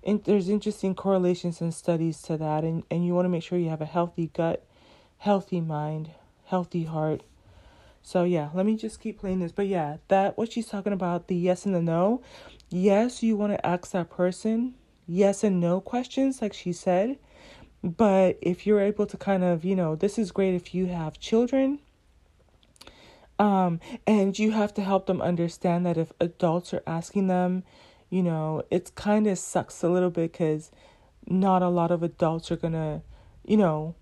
And 0.04 0.22
there's 0.24 0.48
interesting 0.48 0.94
correlations 0.94 1.60
and 1.60 1.74
studies 1.74 2.22
to 2.22 2.36
that 2.36 2.64
and, 2.64 2.84
and 2.90 3.04
you 3.04 3.14
want 3.14 3.26
to 3.26 3.30
make 3.30 3.42
sure 3.42 3.58
you 3.58 3.68
have 3.68 3.80
a 3.80 3.86
healthy 3.86 4.30
gut, 4.32 4.64
healthy 5.18 5.60
mind, 5.60 6.10
healthy 6.46 6.84
heart 6.84 7.22
so 8.08 8.24
yeah, 8.24 8.48
let 8.54 8.64
me 8.64 8.74
just 8.74 9.00
keep 9.00 9.20
playing 9.20 9.40
this. 9.40 9.52
But 9.52 9.66
yeah, 9.66 9.98
that 10.08 10.38
what 10.38 10.52
she's 10.52 10.66
talking 10.66 10.94
about, 10.94 11.28
the 11.28 11.36
yes 11.36 11.66
and 11.66 11.74
the 11.74 11.82
no. 11.82 12.22
Yes, 12.70 13.22
you 13.22 13.36
want 13.36 13.52
to 13.52 13.66
ask 13.66 13.90
that 13.90 14.08
person 14.08 14.76
yes 15.06 15.44
and 15.44 15.60
no 15.60 15.82
questions, 15.82 16.40
like 16.40 16.54
she 16.54 16.72
said. 16.72 17.18
But 17.82 18.38
if 18.40 18.66
you're 18.66 18.80
able 18.80 19.06
to 19.06 19.16
kind 19.16 19.44
of, 19.44 19.64
you 19.64 19.76
know, 19.76 19.94
this 19.94 20.18
is 20.18 20.32
great 20.32 20.54
if 20.54 20.74
you 20.74 20.86
have 20.86 21.20
children. 21.20 21.78
Um, 23.38 23.78
and 24.06 24.36
you 24.36 24.50
have 24.50 24.74
to 24.74 24.82
help 24.82 25.06
them 25.06 25.22
understand 25.22 25.86
that 25.86 25.96
if 25.96 26.12
adults 26.18 26.74
are 26.74 26.82
asking 26.86 27.28
them, 27.28 27.62
you 28.10 28.22
know, 28.22 28.64
it's 28.70 28.90
kind 28.90 29.26
of 29.28 29.38
sucks 29.38 29.82
a 29.82 29.88
little 29.88 30.10
bit 30.10 30.32
because 30.32 30.72
not 31.26 31.62
a 31.62 31.68
lot 31.68 31.90
of 31.92 32.02
adults 32.02 32.50
are 32.50 32.56
gonna, 32.56 33.02
you 33.44 33.56
know, 33.56 33.94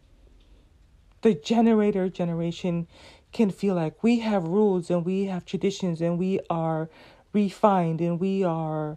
the 1.22 1.34
generator 1.34 2.08
generation 2.08 2.86
can 3.32 3.50
feel 3.50 3.74
like 3.74 4.02
we 4.02 4.20
have 4.20 4.44
rules 4.44 4.90
and 4.90 5.04
we 5.04 5.24
have 5.24 5.44
traditions 5.44 6.00
and 6.00 6.18
we 6.18 6.40
are 6.48 6.88
refined 7.32 8.00
and 8.00 8.18
we 8.20 8.42
are 8.42 8.96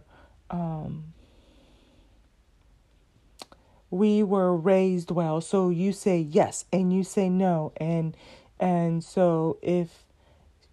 um, 0.50 1.12
we 3.90 4.22
were 4.22 4.54
raised 4.56 5.10
well. 5.10 5.40
So 5.40 5.68
you 5.68 5.92
say 5.92 6.18
yes 6.18 6.64
and 6.72 6.92
you 6.92 7.04
say 7.04 7.28
no. 7.28 7.72
And 7.76 8.16
and 8.58 9.02
so 9.02 9.58
if 9.62 10.04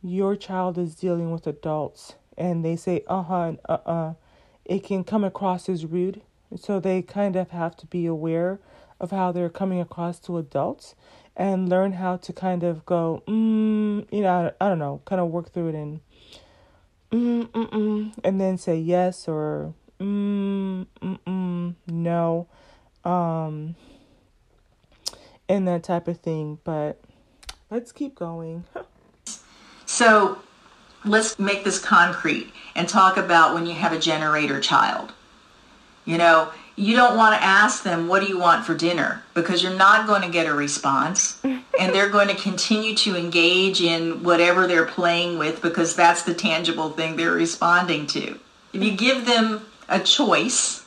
your 0.04 0.36
child 0.36 0.78
is 0.78 0.96
dealing 0.96 1.32
with 1.32 1.48
adults 1.48 2.14
and 2.38 2.64
they 2.64 2.76
say 2.76 3.04
uh-huh 3.08 3.42
and 3.42 3.60
uh-uh 3.68 4.14
it 4.66 4.84
can 4.84 5.04
come 5.04 5.24
across 5.24 5.70
as 5.70 5.86
rude. 5.86 6.22
So 6.56 6.80
they 6.80 7.02
kind 7.02 7.36
of 7.36 7.52
have 7.52 7.76
to 7.78 7.86
be 7.88 8.06
aware 8.06 8.60
of 9.00 9.12
how 9.12 9.32
they're 9.32 9.50
coming 9.50 9.80
across 9.80 10.20
to 10.20 10.38
adults 10.38 10.96
and 11.36 11.70
learn 11.70 11.94
how 11.94 12.18
to 12.18 12.34
kind 12.34 12.64
of 12.64 12.86
go, 12.86 13.22
mm, 13.28 14.06
you 14.12 14.22
know, 14.22 14.54
I, 14.60 14.66
I 14.66 14.70
don't 14.70 14.80
know, 14.80 15.02
kind 15.06 15.22
of 15.22 15.30
work 15.30 15.54
through 15.54 15.70
it 15.70 15.76
and, 15.76 16.00
mm, 17.12 17.48
mm, 17.48 17.70
mm, 17.70 18.14
and 18.24 18.42
then 18.42 18.58
say 18.58 18.78
yes 18.78 19.28
or 19.28 19.74
mm, 20.00 20.86
mm, 21.02 21.20
mm, 21.28 21.76
no, 21.88 22.48
um, 23.08 23.76
and 25.48 25.68
that 25.68 25.84
type 25.84 26.08
of 26.08 26.20
thing. 26.20 26.60
But 26.64 27.00
let's 27.72 27.92
keep 27.92 28.16
going. 28.16 28.66
so 29.86 30.40
let's 31.06 31.40
make 31.40 31.64
this 31.64 31.80
concrete 31.80 32.52
and 32.76 32.88
talk 32.88 33.18
about 33.18 33.54
when 33.54 33.66
you 33.66 33.74
have 33.74 33.94
a 33.94 34.00
generator 34.00 34.60
child. 34.60 35.14
You 36.06 36.18
know, 36.18 36.52
you 36.78 36.96
don't 36.96 37.18
want 37.18 37.36
to 37.36 37.44
ask 37.44 37.84
them, 37.84 38.08
what 38.08 38.22
do 38.22 38.30
you 38.30 38.40
want 38.40 38.66
for 38.66 38.76
dinner? 38.76 39.24
Because 39.34 39.62
you're 39.62 39.74
not 39.74 40.08
going 40.08 40.22
to 40.22 40.30
get 40.30 40.48
a 40.48 40.54
response. 40.54 41.42
and 41.44 41.64
they're 41.94 42.10
going 42.10 42.30
to 42.30 42.36
continue 42.36 42.96
to 42.96 43.16
engage 43.18 43.82
in 43.82 44.24
whatever 44.24 44.68
they're 44.68 44.86
playing 44.86 45.38
with 45.38 45.62
because 45.62 45.96
that's 45.96 46.24
the 46.24 46.34
tangible 46.34 46.92
thing 46.92 47.16
they're 47.16 47.32
responding 47.32 48.08
to. 48.08 48.40
If 48.74 48.84
you 48.84 48.96
give 48.96 49.26
them 49.26 49.66
a 49.90 50.00
choice, 50.00 50.87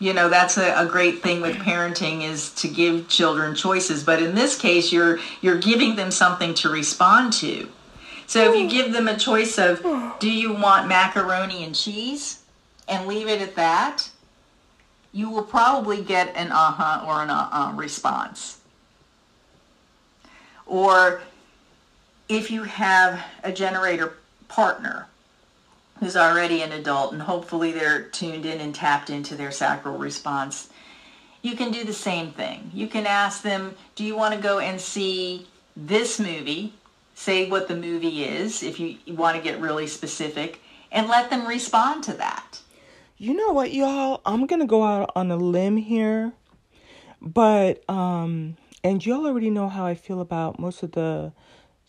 you 0.00 0.12
know, 0.12 0.28
that's 0.28 0.58
a, 0.58 0.74
a 0.74 0.86
great 0.86 1.22
thing 1.22 1.40
with 1.40 1.56
parenting 1.56 2.28
is 2.28 2.52
to 2.54 2.68
give 2.68 3.06
children 3.06 3.54
choices. 3.54 4.02
But 4.02 4.20
in 4.20 4.34
this 4.34 4.58
case, 4.58 4.92
you're, 4.92 5.20
you're 5.40 5.58
giving 5.58 5.94
them 5.94 6.10
something 6.10 6.54
to 6.54 6.68
respond 6.68 7.32
to. 7.34 7.68
So 8.26 8.50
if 8.50 8.58
you 8.58 8.68
give 8.68 8.92
them 8.92 9.06
a 9.06 9.16
choice 9.16 9.58
of, 9.58 9.84
do 10.18 10.30
you 10.30 10.52
want 10.52 10.88
macaroni 10.88 11.62
and 11.62 11.74
cheese? 11.74 12.42
And 12.88 13.06
leave 13.06 13.28
it 13.28 13.40
at 13.40 13.54
that 13.54 14.10
you 15.12 15.30
will 15.30 15.42
probably 15.42 16.02
get 16.02 16.34
an 16.36 16.52
uh-huh 16.52 17.04
or 17.06 17.22
an 17.22 17.30
uh-uh 17.30 17.72
response. 17.74 18.60
Or 20.66 21.22
if 22.28 22.50
you 22.50 22.62
have 22.64 23.24
a 23.42 23.52
generator 23.52 24.14
partner 24.48 25.08
who's 26.00 26.16
already 26.16 26.62
an 26.62 26.72
adult 26.72 27.12
and 27.12 27.22
hopefully 27.22 27.72
they're 27.72 28.02
tuned 28.02 28.44
in 28.44 28.60
and 28.60 28.74
tapped 28.74 29.10
into 29.10 29.36
their 29.36 29.52
sacral 29.52 29.96
response, 29.96 30.70
you 31.42 31.56
can 31.56 31.70
do 31.70 31.84
the 31.84 31.92
same 31.92 32.32
thing. 32.32 32.70
You 32.74 32.88
can 32.88 33.06
ask 33.06 33.42
them, 33.42 33.74
do 33.94 34.04
you 34.04 34.16
want 34.16 34.34
to 34.34 34.40
go 34.40 34.58
and 34.58 34.80
see 34.80 35.46
this 35.76 36.18
movie? 36.18 36.74
Say 37.14 37.48
what 37.48 37.68
the 37.68 37.76
movie 37.76 38.24
is 38.24 38.62
if 38.62 38.80
you 38.80 38.96
want 39.08 39.36
to 39.36 39.42
get 39.42 39.60
really 39.60 39.86
specific 39.86 40.60
and 40.90 41.08
let 41.08 41.30
them 41.30 41.46
respond 41.46 42.02
to 42.04 42.14
that 42.14 42.60
you 43.20 43.34
know 43.34 43.52
what, 43.52 43.74
y'all? 43.74 44.22
I'm 44.24 44.46
gonna 44.46 44.66
go 44.66 44.82
out 44.82 45.12
on 45.14 45.30
a 45.30 45.36
limb 45.36 45.76
here, 45.76 46.32
but 47.20 47.84
um, 47.86 48.56
and 48.82 49.04
y'all 49.04 49.26
already 49.26 49.50
know 49.50 49.68
how 49.68 49.84
I 49.84 49.94
feel 49.94 50.22
about 50.22 50.58
most 50.58 50.82
of 50.82 50.92
the 50.92 51.34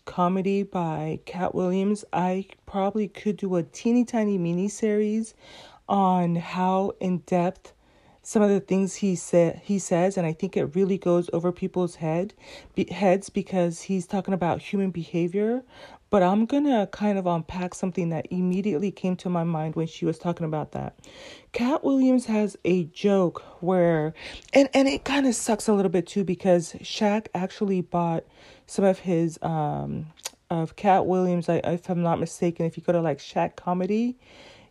comedy 0.05 0.63
by 0.63 1.19
Katt 1.25 1.53
Williams, 1.55 2.03
I 2.13 2.47
probably 2.65 3.07
could 3.07 3.37
do 3.37 3.55
a 3.55 3.63
teeny 3.63 4.05
tiny 4.05 4.37
mini 4.37 4.67
series 4.67 5.33
on 5.87 6.35
how 6.35 6.93
in 6.99 7.19
depth 7.19 7.73
some 8.23 8.41
of 8.41 8.49
the 8.49 8.59
things 8.59 8.95
he 8.95 9.15
said 9.15 9.59
he 9.63 9.79
says 9.79 10.15
and 10.15 10.27
i 10.27 10.31
think 10.31 10.55
it 10.55 10.75
really 10.75 10.97
goes 10.97 11.29
over 11.33 11.51
people's 11.51 11.95
head 11.95 12.33
be, 12.75 12.85
heads 12.85 13.29
because 13.29 13.81
he's 13.81 14.05
talking 14.05 14.33
about 14.33 14.61
human 14.61 14.91
behavior 14.91 15.63
but 16.11 16.21
i'm 16.21 16.45
gonna 16.45 16.87
kind 16.91 17.17
of 17.17 17.25
unpack 17.25 17.73
something 17.73 18.09
that 18.09 18.27
immediately 18.29 18.91
came 18.91 19.15
to 19.15 19.29
my 19.29 19.43
mind 19.43 19.75
when 19.75 19.87
she 19.87 20.05
was 20.05 20.19
talking 20.19 20.45
about 20.45 20.73
that. 20.73 20.95
Katt 21.53 21.83
williams 21.83 22.27
has 22.27 22.55
a 22.65 22.83
joke 22.85 23.43
where 23.61 24.13
and 24.53 24.69
and 24.75 24.87
it 24.87 25.03
kind 25.05 25.25
of 25.25 25.33
sucks 25.33 25.67
a 25.67 25.73
little 25.73 25.91
bit 25.91 26.05
too 26.05 26.23
because 26.23 26.73
Shaq 26.81 27.27
actually 27.33 27.81
bought 27.81 28.25
some 28.67 28.85
of 28.85 28.99
his 28.99 29.39
um 29.41 30.07
of 30.51 30.75
Katt 30.75 31.07
williams 31.07 31.49
I, 31.49 31.57
if 31.63 31.89
i'm 31.89 32.03
not 32.03 32.19
mistaken 32.19 32.67
if 32.67 32.77
you 32.77 32.83
go 32.83 32.91
to 32.93 33.01
like 33.01 33.17
Shaq 33.19 33.55
comedy 33.55 34.19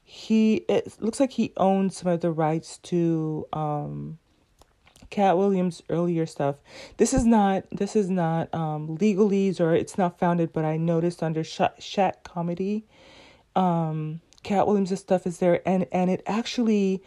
he 0.05 0.57
it 0.69 0.95
looks 1.01 1.21
like 1.21 1.33
he 1.33 1.53
owns 1.57 1.97
some 1.97 2.13
of 2.13 2.21
the 2.21 2.31
rights 2.31 2.79
to 2.79 3.49
um 3.53 4.20
Katt 5.11 5.37
Williams 5.37 5.83
earlier 5.89 6.25
stuff. 6.27 6.57
This 6.97 7.13
is 7.13 7.27
not 7.27 7.65
this 7.71 7.97
is 7.97 8.09
not 8.09 8.53
um 8.55 8.97
legalese 8.99 9.61
or 9.61 9.75
it's 9.75 9.99
not 9.99 10.19
founded, 10.19 10.53
but 10.53 10.65
I 10.65 10.77
noticed 10.77 11.23
under 11.23 11.43
Shaq 11.43 12.23
comedy, 12.25 12.85
um 13.57 14.21
Katt 14.43 14.67
Williams' 14.67 14.99
stuff 14.99 15.27
is 15.27 15.39
there 15.39 15.67
and 15.69 15.87
and 15.93 16.11
it 16.11 16.23
actually 16.27 17.03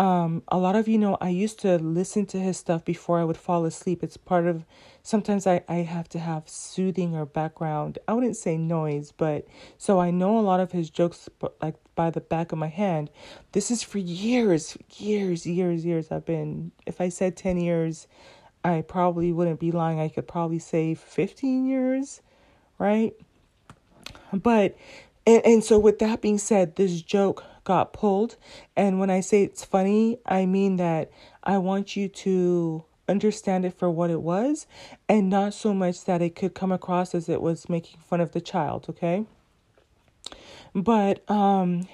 um 0.00 0.42
a 0.48 0.56
lot 0.56 0.76
of 0.76 0.88
you 0.88 0.98
know 0.98 1.18
I 1.20 1.28
used 1.28 1.58
to 1.60 1.76
listen 1.76 2.24
to 2.26 2.38
his 2.38 2.56
stuff 2.56 2.84
before 2.84 3.20
I 3.20 3.24
would 3.24 3.36
fall 3.36 3.66
asleep. 3.66 4.02
It's 4.02 4.16
part 4.16 4.46
of 4.46 4.64
sometimes 5.02 5.46
I, 5.46 5.62
I 5.68 5.76
have 5.76 6.08
to 6.10 6.18
have 6.18 6.48
soothing 6.48 7.14
or 7.14 7.26
background. 7.26 7.98
I 8.08 8.14
wouldn't 8.14 8.36
say 8.36 8.56
noise 8.56 9.12
but 9.12 9.46
so 9.76 10.00
i 10.00 10.10
know 10.10 10.38
a 10.38 10.46
lot 10.50 10.60
of 10.60 10.72
his 10.72 10.88
jokes 10.88 11.28
like 11.60 11.76
by 11.94 12.08
the 12.10 12.22
back 12.22 12.52
of 12.52 12.58
my 12.58 12.68
hand. 12.68 13.10
This 13.52 13.70
is 13.70 13.82
for 13.82 13.98
years 13.98 14.76
years 14.96 15.46
years 15.46 15.84
years 15.84 16.10
i've 16.10 16.24
been 16.24 16.72
if 16.86 17.00
i 17.00 17.10
said 17.10 17.36
10 17.36 17.58
years 17.58 18.06
i 18.64 18.80
probably 18.80 19.32
wouldn't 19.32 19.60
be 19.60 19.70
lying. 19.70 20.00
I 20.00 20.08
could 20.08 20.26
probably 20.26 20.60
say 20.60 20.94
15 20.94 21.66
years 21.66 22.22
right? 22.78 23.12
But 24.32 24.76
and, 25.26 25.44
and 25.44 25.64
so 25.64 25.78
with 25.78 25.98
that 25.98 26.22
being 26.22 26.38
said 26.38 26.76
this 26.76 27.02
joke 27.02 27.44
got 27.64 27.92
pulled 27.92 28.36
and 28.76 28.98
when 28.98 29.10
i 29.10 29.20
say 29.20 29.42
it's 29.42 29.64
funny 29.64 30.18
i 30.26 30.46
mean 30.46 30.76
that 30.76 31.10
i 31.44 31.56
want 31.58 31.96
you 31.96 32.08
to 32.08 32.84
understand 33.10 33.64
it 33.64 33.76
for 33.76 33.90
what 33.90 34.08
it 34.08 34.22
was 34.22 34.66
and 35.08 35.28
not 35.28 35.52
so 35.52 35.74
much 35.74 36.04
that 36.04 36.22
it 36.22 36.36
could 36.36 36.54
come 36.54 36.72
across 36.72 37.14
as 37.14 37.28
it 37.28 37.42
was 37.42 37.68
making 37.68 38.00
fun 38.00 38.20
of 38.20 38.32
the 38.32 38.40
child, 38.40 38.86
okay? 38.88 39.26
But 40.74 41.28
um 41.28 41.88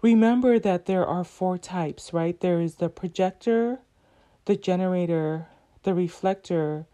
remember 0.00 0.58
that 0.58 0.86
there 0.86 1.06
are 1.06 1.22
four 1.22 1.58
types, 1.58 2.12
right? 2.12 2.40
There 2.40 2.60
is 2.60 2.76
the 2.76 2.88
projector, 2.88 3.80
the 4.46 4.56
generator, 4.56 5.46
the 5.82 5.94
reflector, 5.94 6.86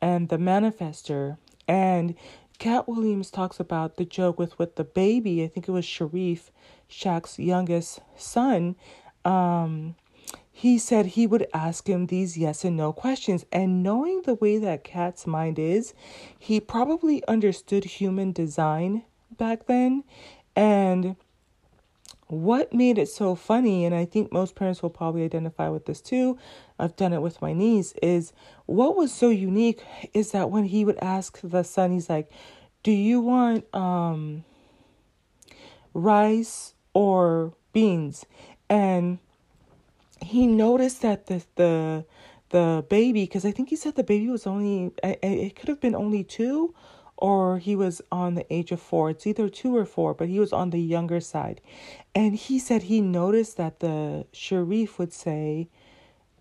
and 0.00 0.28
the 0.28 0.38
manifester. 0.38 1.38
And 1.66 2.14
Katt 2.58 2.86
Williams 2.86 3.30
talks 3.30 3.58
about 3.58 3.96
the 3.96 4.04
joke 4.04 4.38
with 4.38 4.58
with 4.58 4.76
the 4.76 4.84
baby. 4.84 5.42
I 5.42 5.48
think 5.48 5.66
it 5.66 5.72
was 5.72 5.86
Sharif, 5.86 6.50
Shaq's 6.90 7.38
youngest 7.38 8.00
son. 8.16 8.76
Um, 9.24 9.94
he 10.52 10.76
said 10.76 11.06
he 11.06 11.26
would 11.26 11.46
ask 11.54 11.88
him 11.88 12.06
these 12.06 12.36
yes 12.36 12.64
and 12.64 12.76
no 12.76 12.92
questions. 12.92 13.46
And 13.50 13.82
knowing 13.82 14.22
the 14.22 14.34
way 14.34 14.58
that 14.58 14.84
Katt's 14.84 15.26
mind 15.26 15.58
is, 15.58 15.94
he 16.38 16.60
probably 16.60 17.26
understood 17.26 17.84
human 17.84 18.32
design 18.32 19.04
back 19.38 19.66
then. 19.66 20.04
And 20.54 21.16
what 22.26 22.74
made 22.74 22.98
it 22.98 23.08
so 23.08 23.34
funny, 23.34 23.84
and 23.84 23.94
I 23.94 24.04
think 24.04 24.32
most 24.32 24.54
parents 24.54 24.82
will 24.82 24.90
probably 24.90 25.24
identify 25.24 25.68
with 25.68 25.86
this 25.86 26.00
too, 26.00 26.38
I've 26.78 26.94
done 26.94 27.12
it 27.12 27.22
with 27.22 27.40
my 27.40 27.52
niece, 27.52 27.94
is 28.02 28.32
what 28.66 28.96
was 28.96 29.12
so 29.12 29.30
unique 29.30 29.82
is 30.12 30.32
that 30.32 30.50
when 30.50 30.64
he 30.64 30.84
would 30.84 30.98
ask 30.98 31.40
the 31.42 31.62
son, 31.62 31.90
he's 31.92 32.10
like, 32.10 32.30
Do 32.82 32.92
you 32.92 33.20
want 33.20 33.64
um, 33.74 34.44
rice 35.94 36.74
or 36.94 37.52
beans? 37.72 38.26
And 38.68 39.18
he 40.22 40.46
noticed 40.46 41.02
that 41.02 41.26
the 41.26 41.44
the 41.56 42.04
the 42.50 42.84
baby 42.88 43.24
because 43.24 43.44
I 43.44 43.52
think 43.52 43.68
he 43.70 43.76
said 43.76 43.94
the 43.96 44.04
baby 44.04 44.28
was 44.28 44.46
only 44.46 44.92
it 45.02 45.56
could 45.56 45.68
have 45.68 45.80
been 45.80 45.94
only 45.94 46.24
two 46.24 46.74
or 47.20 47.58
he 47.58 47.76
was 47.76 48.00
on 48.10 48.34
the 48.34 48.52
age 48.52 48.72
of 48.72 48.80
four. 48.80 49.10
It's 49.10 49.26
either 49.26 49.48
two 49.48 49.76
or 49.76 49.84
four, 49.84 50.14
but 50.14 50.28
he 50.28 50.40
was 50.40 50.52
on 50.52 50.70
the 50.70 50.80
younger 50.80 51.20
side. 51.20 51.60
And 52.14 52.34
he 52.34 52.58
said 52.58 52.84
he 52.84 53.00
noticed 53.00 53.58
that 53.58 53.80
the 53.80 54.26
Sharif 54.32 54.98
would 54.98 55.12
say, 55.12 55.68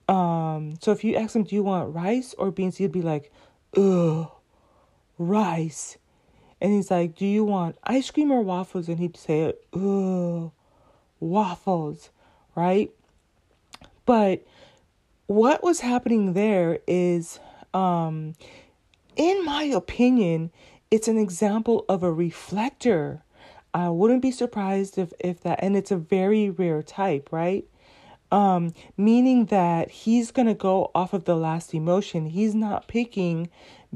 um, 0.08 0.76
so 0.80 0.92
if 0.92 1.04
you 1.04 1.16
ask 1.16 1.36
him, 1.36 1.44
do 1.44 1.54
you 1.54 1.64
want 1.64 1.94
rice 1.94 2.34
or 2.38 2.50
beans? 2.50 2.78
He'd 2.78 2.94
be 2.94 3.02
like, 3.02 3.32
ugh, 3.76 4.32
rice. 5.18 5.98
And 6.62 6.74
he's 6.74 6.92
like, 6.92 7.16
do 7.16 7.26
you 7.26 7.44
want 7.44 7.78
ice 7.84 8.12
cream 8.12 8.32
or 8.32 8.42
waffles? 8.42 8.90
And 8.90 9.00
he'd 9.00 9.16
say, 9.16 9.54
ugh, 9.74 10.52
waffles, 11.20 12.10
right? 12.56 12.92
But 14.06 14.46
what 15.28 15.64
was 15.64 15.82
happening 15.82 16.34
there 16.34 16.80
is, 16.88 17.40
um, 17.74 18.36
in 19.16 19.46
my 19.46 19.64
opinion, 19.64 20.52
it's 20.92 21.08
an 21.08 21.18
example 21.18 21.86
of 21.88 22.04
a 22.04 22.12
reflector. 22.12 23.24
I 23.74 23.90
wouldn't 23.90 24.22
be 24.22 24.32
surprised 24.32 24.98
if, 24.98 25.14
if 25.20 25.42
that, 25.42 25.60
and 25.62 25.78
it's 25.78 25.92
a 25.92 25.98
very 25.98 26.50
rare 26.50 26.82
type, 26.82 27.30
right? 27.32 27.66
Um, 28.32 28.74
meaning 28.96 29.46
that 29.46 29.90
he's 29.90 30.30
going 30.30 30.48
to 30.48 30.54
go 30.54 30.92
off 30.94 31.14
of 31.14 31.26
the 31.26 31.36
last 31.36 31.74
emotion. 31.74 32.28
He's 32.28 32.54
not 32.54 32.88
picking 32.88 33.50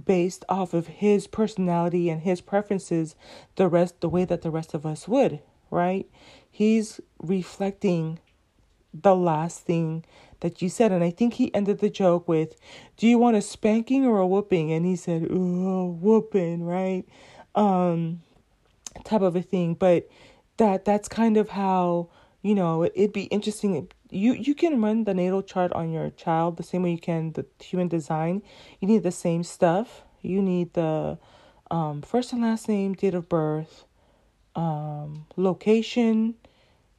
based 0.05 0.43
off 0.49 0.73
of 0.73 0.87
his 0.87 1.27
personality 1.27 2.09
and 2.09 2.21
his 2.21 2.41
preferences 2.41 3.15
the 3.57 3.67
rest 3.67 4.01
the 4.01 4.09
way 4.09 4.25
that 4.25 4.41
the 4.41 4.49
rest 4.49 4.73
of 4.73 4.87
us 4.87 5.07
would, 5.07 5.39
right? 5.69 6.07
He's 6.49 6.99
reflecting 7.19 8.19
the 8.93 9.15
last 9.15 9.61
thing 9.61 10.03
that 10.43 10.61
you 10.61 10.69
said. 10.69 10.91
And 10.91 11.03
I 11.03 11.09
think 11.09 11.35
he 11.35 11.53
ended 11.53 11.79
the 11.79 11.89
joke 11.89 12.27
with, 12.27 12.55
Do 12.97 13.07
you 13.07 13.17
want 13.17 13.37
a 13.37 13.41
spanking 13.41 14.05
or 14.05 14.19
a 14.19 14.27
whooping? 14.27 14.71
And 14.71 14.85
he 14.85 14.95
said, 14.95 15.27
whooping, 15.29 16.63
right? 16.63 17.05
Um, 17.55 18.21
type 19.03 19.21
of 19.21 19.35
a 19.35 19.41
thing. 19.41 19.73
But 19.73 20.07
that 20.57 20.85
that's 20.85 21.07
kind 21.07 21.37
of 21.37 21.49
how, 21.49 22.09
you 22.41 22.53
know, 22.53 22.83
it'd 22.83 23.13
be 23.13 23.23
interesting. 23.23 23.89
You 24.13 24.33
you 24.33 24.55
can 24.55 24.81
run 24.81 25.05
the 25.05 25.13
natal 25.13 25.41
chart 25.41 25.73
on 25.73 25.91
your 25.91 26.09
child 26.11 26.57
the 26.57 26.63
same 26.63 26.83
way 26.83 26.91
you 26.91 26.99
can 26.99 27.33
the 27.33 27.45
human 27.59 27.87
design. 27.87 28.41
You 28.79 28.87
need 28.87 29.03
the 29.03 29.11
same 29.11 29.43
stuff. 29.43 30.03
You 30.21 30.41
need 30.41 30.73
the 30.73 31.17
um, 31.71 32.01
first 32.01 32.31
and 32.33 32.41
last 32.41 32.69
name, 32.69 32.93
date 32.93 33.15
of 33.15 33.27
birth, 33.27 33.85
um, 34.55 35.25
location, 35.35 36.35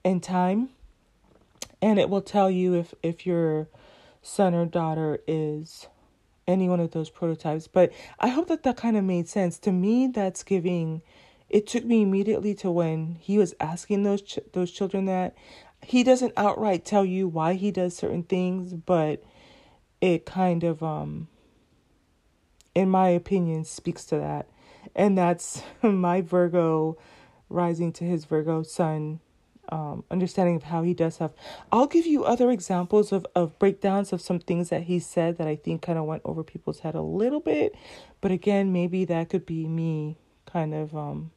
and 0.04 0.22
time 0.22 0.70
and 1.84 1.98
it 1.98 2.08
will 2.08 2.22
tell 2.22 2.50
you 2.50 2.74
if 2.74 2.94
if 3.02 3.26
your 3.26 3.68
son 4.22 4.54
or 4.54 4.64
daughter 4.64 5.18
is 5.26 5.86
any 6.48 6.68
one 6.68 6.80
of 6.80 6.90
those 6.92 7.10
prototypes 7.10 7.66
but 7.66 7.92
i 8.20 8.28
hope 8.28 8.48
that 8.48 8.62
that 8.62 8.76
kind 8.76 8.96
of 8.96 9.04
made 9.04 9.28
sense 9.28 9.58
to 9.58 9.70
me 9.70 10.06
that's 10.06 10.42
giving 10.42 11.02
it 11.50 11.66
took 11.66 11.84
me 11.84 12.02
immediately 12.02 12.54
to 12.54 12.70
when 12.70 13.16
he 13.20 13.36
was 13.36 13.54
asking 13.60 14.02
those 14.02 14.22
ch- 14.22 14.38
those 14.52 14.70
children 14.70 15.04
that 15.04 15.34
he 15.84 16.02
doesn't 16.02 16.32
outright 16.36 16.84
tell 16.84 17.04
you 17.04 17.28
why 17.28 17.54
he 17.54 17.70
does 17.70 17.96
certain 17.96 18.22
things 18.22 18.72
but 18.72 19.22
it 20.00 20.26
kind 20.26 20.64
of 20.64 20.82
um 20.82 21.28
in 22.74 22.88
my 22.88 23.08
opinion 23.08 23.64
speaks 23.64 24.04
to 24.04 24.16
that 24.16 24.48
and 24.94 25.16
that's 25.16 25.62
my 25.82 26.20
virgo 26.20 26.96
rising 27.48 27.92
to 27.92 28.04
his 28.04 28.24
virgo 28.24 28.62
sun 28.62 29.20
um, 29.68 30.04
understanding 30.10 30.56
of 30.56 30.64
how 30.64 30.82
he 30.82 30.94
does 30.94 31.14
stuff. 31.14 31.32
I'll 31.72 31.86
give 31.86 32.06
you 32.06 32.24
other 32.24 32.50
examples 32.50 33.12
of, 33.12 33.26
of 33.34 33.58
breakdowns 33.58 34.12
of 34.12 34.20
some 34.20 34.38
things 34.38 34.68
that 34.68 34.82
he 34.82 34.98
said 34.98 35.38
that 35.38 35.46
I 35.46 35.56
think 35.56 35.82
kind 35.82 35.98
of 35.98 36.04
went 36.04 36.22
over 36.24 36.42
people's 36.42 36.80
head 36.80 36.94
a 36.94 37.02
little 37.02 37.40
bit. 37.40 37.74
But 38.20 38.30
again, 38.30 38.72
maybe 38.72 39.04
that 39.06 39.28
could 39.30 39.46
be 39.46 39.66
me 39.66 40.18
kind 40.46 40.74
of, 40.74 40.94
um, 40.94 41.30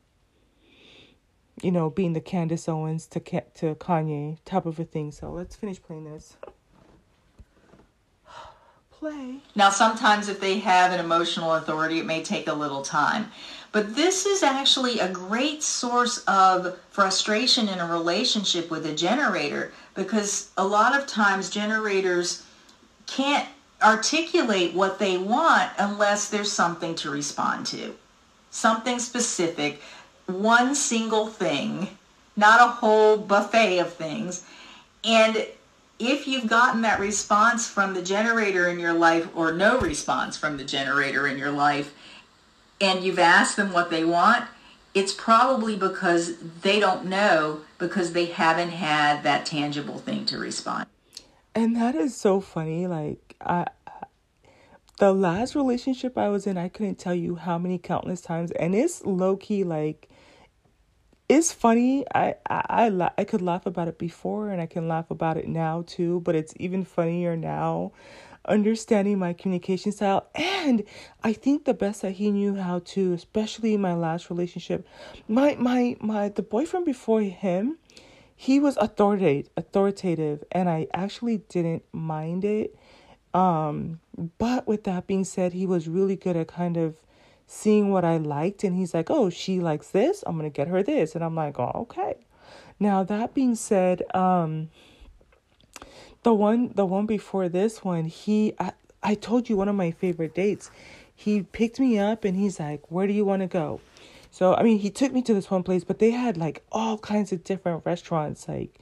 you 1.62 1.72
know, 1.72 1.90
being 1.90 2.14
the 2.14 2.22
Candace 2.22 2.70
Owens 2.70 3.08
to, 3.08 3.20
to 3.20 3.76
Kanye 3.76 4.38
type 4.46 4.66
of 4.66 4.80
a 4.80 4.84
thing. 4.84 5.12
So 5.12 5.32
let's 5.32 5.56
finish 5.56 5.82
playing 5.82 6.06
this. 6.06 6.38
Play. 8.92 9.38
Now, 9.56 9.70
sometimes 9.70 10.30
if 10.30 10.40
they 10.40 10.60
have 10.60 10.92
an 10.92 11.00
emotional 11.00 11.56
authority, 11.56 12.00
it 12.00 12.06
may 12.06 12.24
take 12.24 12.48
a 12.48 12.54
little 12.54 12.82
time. 12.82 13.32
But 13.72 13.96
this 13.96 14.26
is 14.26 14.44
actually 14.44 15.00
a 15.00 15.10
great 15.12 15.62
source 15.62 16.24
of 16.26 16.80
frustration 16.90 17.68
in 17.70 17.80
a 17.80 17.86
relationship 17.86 18.72
with 18.72 18.86
a 18.86 18.94
generator 18.94 19.72
because 19.94 20.50
a 20.58 20.66
lot 20.66 20.98
of 20.98 21.06
times 21.06 21.50
generators 21.50 22.44
can't 23.08 23.48
articulate 23.84 24.74
what 24.74 24.98
they 25.00 25.18
want 25.18 25.72
unless 25.78 26.30
there's 26.30 26.52
something 26.52 26.96
to 26.96 27.10
respond 27.12 27.66
to. 27.68 27.96
something 28.50 28.98
specific, 28.98 29.82
one 30.28 30.76
single 30.76 31.28
thing, 31.28 31.90
not 32.36 32.62
a 32.62 32.72
whole 32.72 33.18
buffet 33.18 33.80
of 33.80 33.94
things. 33.94 34.46
And 35.04 35.48
if 36.00 36.28
you've 36.28 36.48
gotten 36.48 36.82
that 36.82 37.00
response 37.00 37.68
from 37.68 37.94
the 37.94 38.04
generator 38.04 38.68
in 38.68 38.80
your 38.80 38.94
life 38.94 39.28
or 39.36 39.52
no 39.52 39.80
response 39.80 40.38
from 40.38 40.58
the 40.58 40.64
generator 40.64 41.26
in 41.26 41.38
your 41.38 41.52
life, 41.52 41.94
and 42.80 43.04
you've 43.04 43.20
asked 43.20 43.56
them 43.56 43.74
what 43.74 43.90
they 43.90 44.04
want, 44.04 44.46
it's 44.94 45.14
probably 45.14 45.76
because 45.76 46.38
they 46.62 46.80
don't 46.80 47.06
know 47.06 47.62
because 47.78 48.14
they 48.14 48.26
haven't 48.26 48.70
had 48.70 49.24
that 49.24 49.46
tangible 49.46 49.98
thing 49.98 50.26
to 50.26 50.38
respond. 50.38 50.86
And 51.56 51.76
that 51.76 51.96
is 51.96 52.16
so 52.16 52.40
funny. 52.40 52.86
Like, 52.86 53.36
I, 53.42 53.66
the 55.00 55.14
last 55.14 55.56
relationship 55.56 56.18
I 56.18 56.30
was 56.30 56.46
in, 56.46 56.58
I 56.58 56.70
couldn't 56.70 57.00
tell 57.00 57.16
you 57.16 57.36
how 57.36 57.58
many 57.58 57.78
countless 57.78 58.22
times, 58.22 58.52
and 58.52 58.76
it's 58.76 59.04
low 59.06 59.38
key 59.38 59.64
like 59.64 60.10
it's 61.30 61.52
funny. 61.52 62.06
I, 62.14 62.36
I 62.50 62.88
I 62.90 63.10
I 63.18 63.24
could 63.24 63.42
laugh 63.42 63.66
about 63.66 63.88
it 63.88 63.98
before, 63.98 64.50
and 64.50 64.62
I 64.62 64.66
can 64.66 64.88
laugh 64.88 65.12
about 65.12 65.38
it 65.38 65.48
now 65.48 65.84
too. 65.86 66.22
But 66.22 66.36
it's 66.36 66.54
even 66.58 66.86
funnier 66.86 67.36
now, 67.36 67.92
understanding 68.46 69.20
my 69.20 69.34
communication 69.34 69.92
style. 69.92 70.28
And 70.36 70.84
I 71.24 71.34
think 71.34 71.66
the 71.66 71.74
best 71.74 72.02
that 72.02 72.12
he 72.12 72.32
knew 72.32 72.56
how 72.56 72.80
to, 72.80 73.14
especially 73.14 73.74
in 73.74 73.82
my 73.82 73.94
last 73.94 74.30
relationship, 74.30 74.88
my 75.28 75.56
my 75.56 75.98
my 76.00 76.30
the 76.30 76.44
boyfriend 76.44 76.86
before 76.86 77.22
him, 77.22 77.78
he 78.36 78.60
was 78.60 78.78
authoritative, 78.78 79.50
authoritative, 79.58 80.44
and 80.52 80.70
I 80.70 80.88
actually 80.94 81.40
didn't 81.50 81.84
mind 81.92 82.46
it. 82.46 82.76
Um, 83.34 84.00
but 84.38 84.68
with 84.68 84.86
that 84.86 85.08
being 85.08 85.26
said, 85.26 85.54
he 85.54 85.66
was 85.66 85.88
really 85.88 86.16
good 86.16 86.38
at 86.38 86.48
kind 86.48 86.78
of 86.78 86.96
seeing 87.48 87.92
what 87.92 88.06
I 88.06 88.18
liked 88.18 88.64
and 88.64 88.76
he's 88.76 88.94
like, 88.94 89.10
"Oh, 89.10 89.30
she 89.30 89.60
likes 89.60 89.90
this. 89.90 90.24
I'm 90.28 90.38
going 90.38 90.50
to 90.52 90.56
get 90.56 90.68
her 90.68 90.84
this." 90.84 91.16
And 91.16 91.24
I'm 91.24 91.36
like, 91.36 91.58
"Oh, 91.60 91.72
okay." 91.76 92.16
Now, 92.80 93.04
that 93.04 93.34
being 93.34 93.56
said, 93.56 94.04
um 94.16 94.70
the 96.24 96.34
one 96.34 96.72
the 96.76 96.86
one 96.86 97.06
before 97.06 97.50
this 97.50 97.84
one, 97.84 98.06
he 98.06 98.54
I, 98.60 98.74
I 99.02 99.16
told 99.16 99.50
you 99.50 99.56
one 99.58 99.70
of 99.70 99.76
my 99.76 99.92
favorite 99.92 100.36
dates. 100.36 100.70
He 101.16 101.42
picked 101.44 101.80
me 101.80 101.98
up 101.98 102.26
and 102.26 102.38
he's 102.38 102.60
like, 102.60 102.92
"Where 102.92 103.08
do 103.08 103.14
you 103.14 103.26
want 103.26 103.42
to 103.42 103.48
go?" 103.48 103.80
So, 104.30 104.54
I 104.54 104.62
mean, 104.62 104.80
he 104.80 104.90
took 104.92 105.14
me 105.14 105.22
to 105.24 105.34
this 105.34 105.50
one 105.50 105.64
place, 105.64 105.84
but 105.84 106.00
they 106.00 106.12
had 106.12 106.38
like 106.38 106.64
all 106.72 106.98
kinds 106.98 107.32
of 107.32 107.44
different 107.44 107.86
restaurants 107.86 108.48
like 108.48 108.78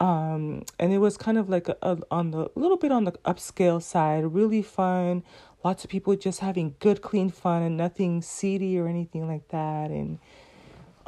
um 0.00 0.62
and 0.78 0.92
it 0.92 0.98
was 0.98 1.16
kind 1.16 1.38
of 1.38 1.48
like 1.48 1.68
a, 1.68 1.76
a, 1.82 1.98
on 2.10 2.30
the 2.30 2.50
a 2.54 2.58
little 2.58 2.76
bit 2.76 2.92
on 2.92 3.04
the 3.04 3.12
upscale 3.24 3.82
side 3.82 4.34
really 4.34 4.62
fun 4.62 5.22
lots 5.66 5.82
of 5.82 5.90
people 5.90 6.14
just 6.14 6.38
having 6.38 6.76
good, 6.78 7.02
clean 7.02 7.28
fun 7.28 7.60
and 7.60 7.76
nothing 7.76 8.22
seedy 8.22 8.78
or 8.78 8.86
anything 8.86 9.26
like 9.26 9.48
that, 9.48 9.90
and 9.90 10.20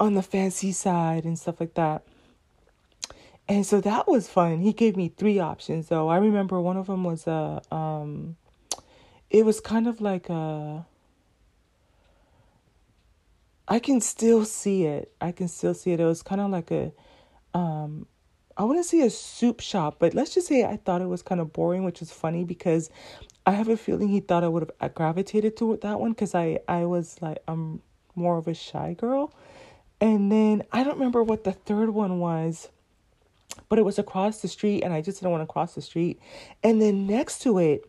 on 0.00 0.14
the 0.14 0.22
fancy 0.22 0.72
side 0.72 1.24
and 1.24 1.38
stuff 1.38 1.60
like 1.60 1.74
that. 1.74 2.02
And 3.48 3.64
so 3.64 3.80
that 3.80 4.08
was 4.08 4.28
fun. 4.28 4.58
He 4.58 4.72
gave 4.72 4.96
me 4.96 5.12
three 5.16 5.38
options 5.38 5.88
though. 5.88 6.08
I 6.08 6.16
remember 6.16 6.60
one 6.60 6.76
of 6.76 6.88
them 6.88 7.04
was 7.04 7.28
a 7.28 7.62
um 7.70 8.36
it 9.30 9.44
was 9.44 9.60
kind 9.60 9.86
of 9.86 10.00
like 10.00 10.28
a 10.28 10.84
I 13.68 13.78
can 13.78 14.00
still 14.00 14.44
see 14.44 14.86
it. 14.86 15.12
I 15.20 15.30
can 15.30 15.46
still 15.46 15.74
see 15.74 15.92
it. 15.92 16.00
It 16.00 16.04
was 16.04 16.22
kind 16.22 16.40
of 16.40 16.50
like 16.50 16.72
a 16.72 16.92
um 17.54 18.08
I 18.58 18.64
wouldn't 18.64 18.86
say 18.86 19.00
a 19.02 19.10
soup 19.10 19.60
shop, 19.60 19.96
but 20.00 20.14
let's 20.14 20.34
just 20.34 20.48
say 20.48 20.64
I 20.64 20.76
thought 20.76 21.00
it 21.00 21.06
was 21.06 21.22
kind 21.22 21.40
of 21.40 21.52
boring, 21.52 21.84
which 21.84 22.02
is 22.02 22.10
funny 22.10 22.42
because 22.42 22.90
I 23.46 23.52
have 23.52 23.68
a 23.68 23.76
feeling 23.76 24.08
he 24.08 24.18
thought 24.18 24.42
I 24.42 24.48
would 24.48 24.72
have 24.80 24.94
gravitated 24.94 25.56
to 25.58 25.78
that 25.80 26.00
one 26.00 26.10
because 26.10 26.34
I 26.34 26.58
I 26.66 26.84
was 26.84 27.16
like 27.22 27.38
I'm 27.46 27.80
more 28.16 28.36
of 28.36 28.48
a 28.48 28.54
shy 28.54 28.94
girl, 28.94 29.32
and 30.00 30.30
then 30.32 30.64
I 30.72 30.82
don't 30.82 30.94
remember 30.94 31.22
what 31.22 31.44
the 31.44 31.52
third 31.52 31.90
one 31.90 32.18
was, 32.18 32.68
but 33.68 33.78
it 33.78 33.84
was 33.84 33.98
across 33.98 34.42
the 34.42 34.48
street, 34.48 34.82
and 34.82 34.92
I 34.92 35.02
just 35.02 35.20
didn't 35.20 35.30
want 35.30 35.42
to 35.42 35.52
cross 35.52 35.74
the 35.76 35.82
street, 35.82 36.18
and 36.64 36.82
then 36.82 37.06
next 37.06 37.38
to 37.42 37.58
it, 37.58 37.84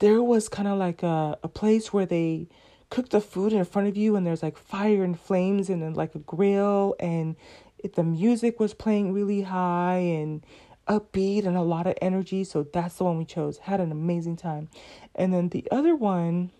there 0.00 0.20
was 0.22 0.48
kind 0.48 0.66
of 0.66 0.78
like 0.78 1.04
a 1.04 1.38
a 1.44 1.48
place 1.48 1.92
where 1.92 2.06
they 2.06 2.48
cook 2.90 3.10
the 3.10 3.20
food 3.20 3.52
in 3.52 3.64
front 3.64 3.86
of 3.86 3.96
you, 3.96 4.16
and 4.16 4.26
there's 4.26 4.42
like 4.42 4.58
fire 4.58 5.04
and 5.04 5.18
flames, 5.18 5.70
and 5.70 5.80
then 5.80 5.94
like 5.94 6.16
a 6.16 6.20
grill, 6.20 6.96
and 6.98 7.36
it, 7.78 7.94
the 7.94 8.04
music 8.04 8.60
was 8.60 8.74
playing 8.74 9.12
really 9.12 9.42
high, 9.42 9.98
and 9.98 10.44
upbeat 10.88 11.46
and 11.46 11.56
a 11.56 11.62
lot 11.62 11.86
of 11.86 11.94
energy. 12.00 12.42
So 12.44 12.64
that's 12.64 12.96
the 12.96 13.04
one 13.04 13.18
we 13.18 13.24
chose. 13.24 13.58
Had 13.58 13.80
an 13.80 13.92
amazing 13.92 14.36
time. 14.36 14.68
And 15.14 15.32
then 15.32 15.50
the 15.50 15.68
other 15.70 15.94
one, 15.94 16.50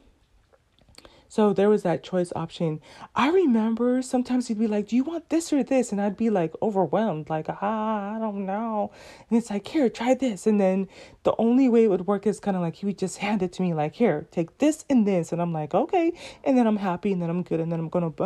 so 1.31 1.53
there 1.53 1.69
was 1.69 1.83
that 1.83 2.03
choice 2.03 2.33
option. 2.35 2.81
I 3.15 3.29
remember 3.31 4.01
sometimes 4.01 4.49
he'd 4.49 4.59
be 4.59 4.67
like, 4.67 4.89
Do 4.89 4.97
you 4.97 5.05
want 5.05 5.29
this 5.29 5.53
or 5.53 5.63
this? 5.63 5.93
And 5.93 6.01
I'd 6.01 6.17
be 6.17 6.31
like 6.31 6.55
overwhelmed, 6.63 7.29
like, 7.29 7.47
ah, 7.49 8.17
I 8.17 8.19
don't 8.19 8.47
know. 8.47 8.93
And 9.29 9.39
it's 9.39 9.51
like, 9.51 9.67
Here, 9.69 9.91
try 9.91 10.15
this. 10.15 10.47
And 10.47 10.61
then 10.61 10.89
the 11.25 11.35
only 11.39 11.69
way 11.69 11.85
it 11.85 11.89
would 11.89 12.07
work 12.07 12.27
is 12.27 12.41
kind 12.41 12.57
of 12.57 12.63
like 12.63 12.77
he 12.77 12.87
would 12.87 12.99
just 12.99 13.19
hand 13.19 13.43
it 13.43 13.53
to 13.55 13.63
me, 13.63 13.75
like, 13.75 13.95
Here, 13.97 14.27
take 14.31 14.57
this 14.59 14.85
and 14.89 15.07
this. 15.07 15.33
And 15.33 15.43
I'm 15.43 15.53
like, 15.53 15.75
Okay. 15.75 16.13
And 16.45 16.57
then 16.57 16.67
I'm 16.67 16.79
happy 16.79 17.13
and 17.13 17.21
then 17.21 17.29
I'm 17.31 17.43
good 17.43 17.61
and 17.61 17.71
then 17.71 17.81
I'm 17.81 17.89
going 17.91 18.11
to 18.11 18.25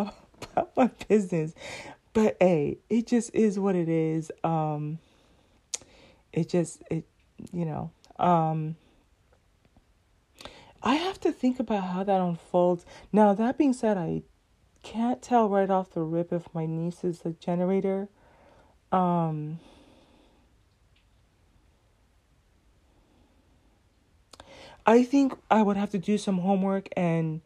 about 0.52 0.76
my 0.76 0.90
business. 1.08 1.54
But 2.12 2.36
hey, 2.40 2.78
it 2.90 3.06
just 3.06 3.34
is 3.34 3.58
what 3.58 3.74
it 3.74 3.88
is. 3.88 4.30
Um, 4.44 4.98
it 6.32 6.48
just 6.48 6.82
it 6.90 7.04
you 7.52 7.64
know 7.64 7.90
um 8.18 8.76
i 10.82 10.94
have 10.94 11.20
to 11.20 11.32
think 11.32 11.60
about 11.60 11.84
how 11.84 12.02
that 12.02 12.20
unfolds 12.20 12.84
now 13.12 13.32
that 13.34 13.58
being 13.58 13.72
said 13.72 13.96
i 13.96 14.22
can't 14.82 15.22
tell 15.22 15.48
right 15.48 15.70
off 15.70 15.90
the 15.90 16.00
rip 16.00 16.32
if 16.32 16.52
my 16.54 16.66
niece 16.66 17.04
is 17.04 17.22
a 17.24 17.30
generator 17.30 18.08
um 18.90 19.58
i 24.86 25.02
think 25.02 25.34
i 25.50 25.62
would 25.62 25.76
have 25.76 25.90
to 25.90 25.98
do 25.98 26.18
some 26.18 26.38
homework 26.38 26.88
and 26.96 27.40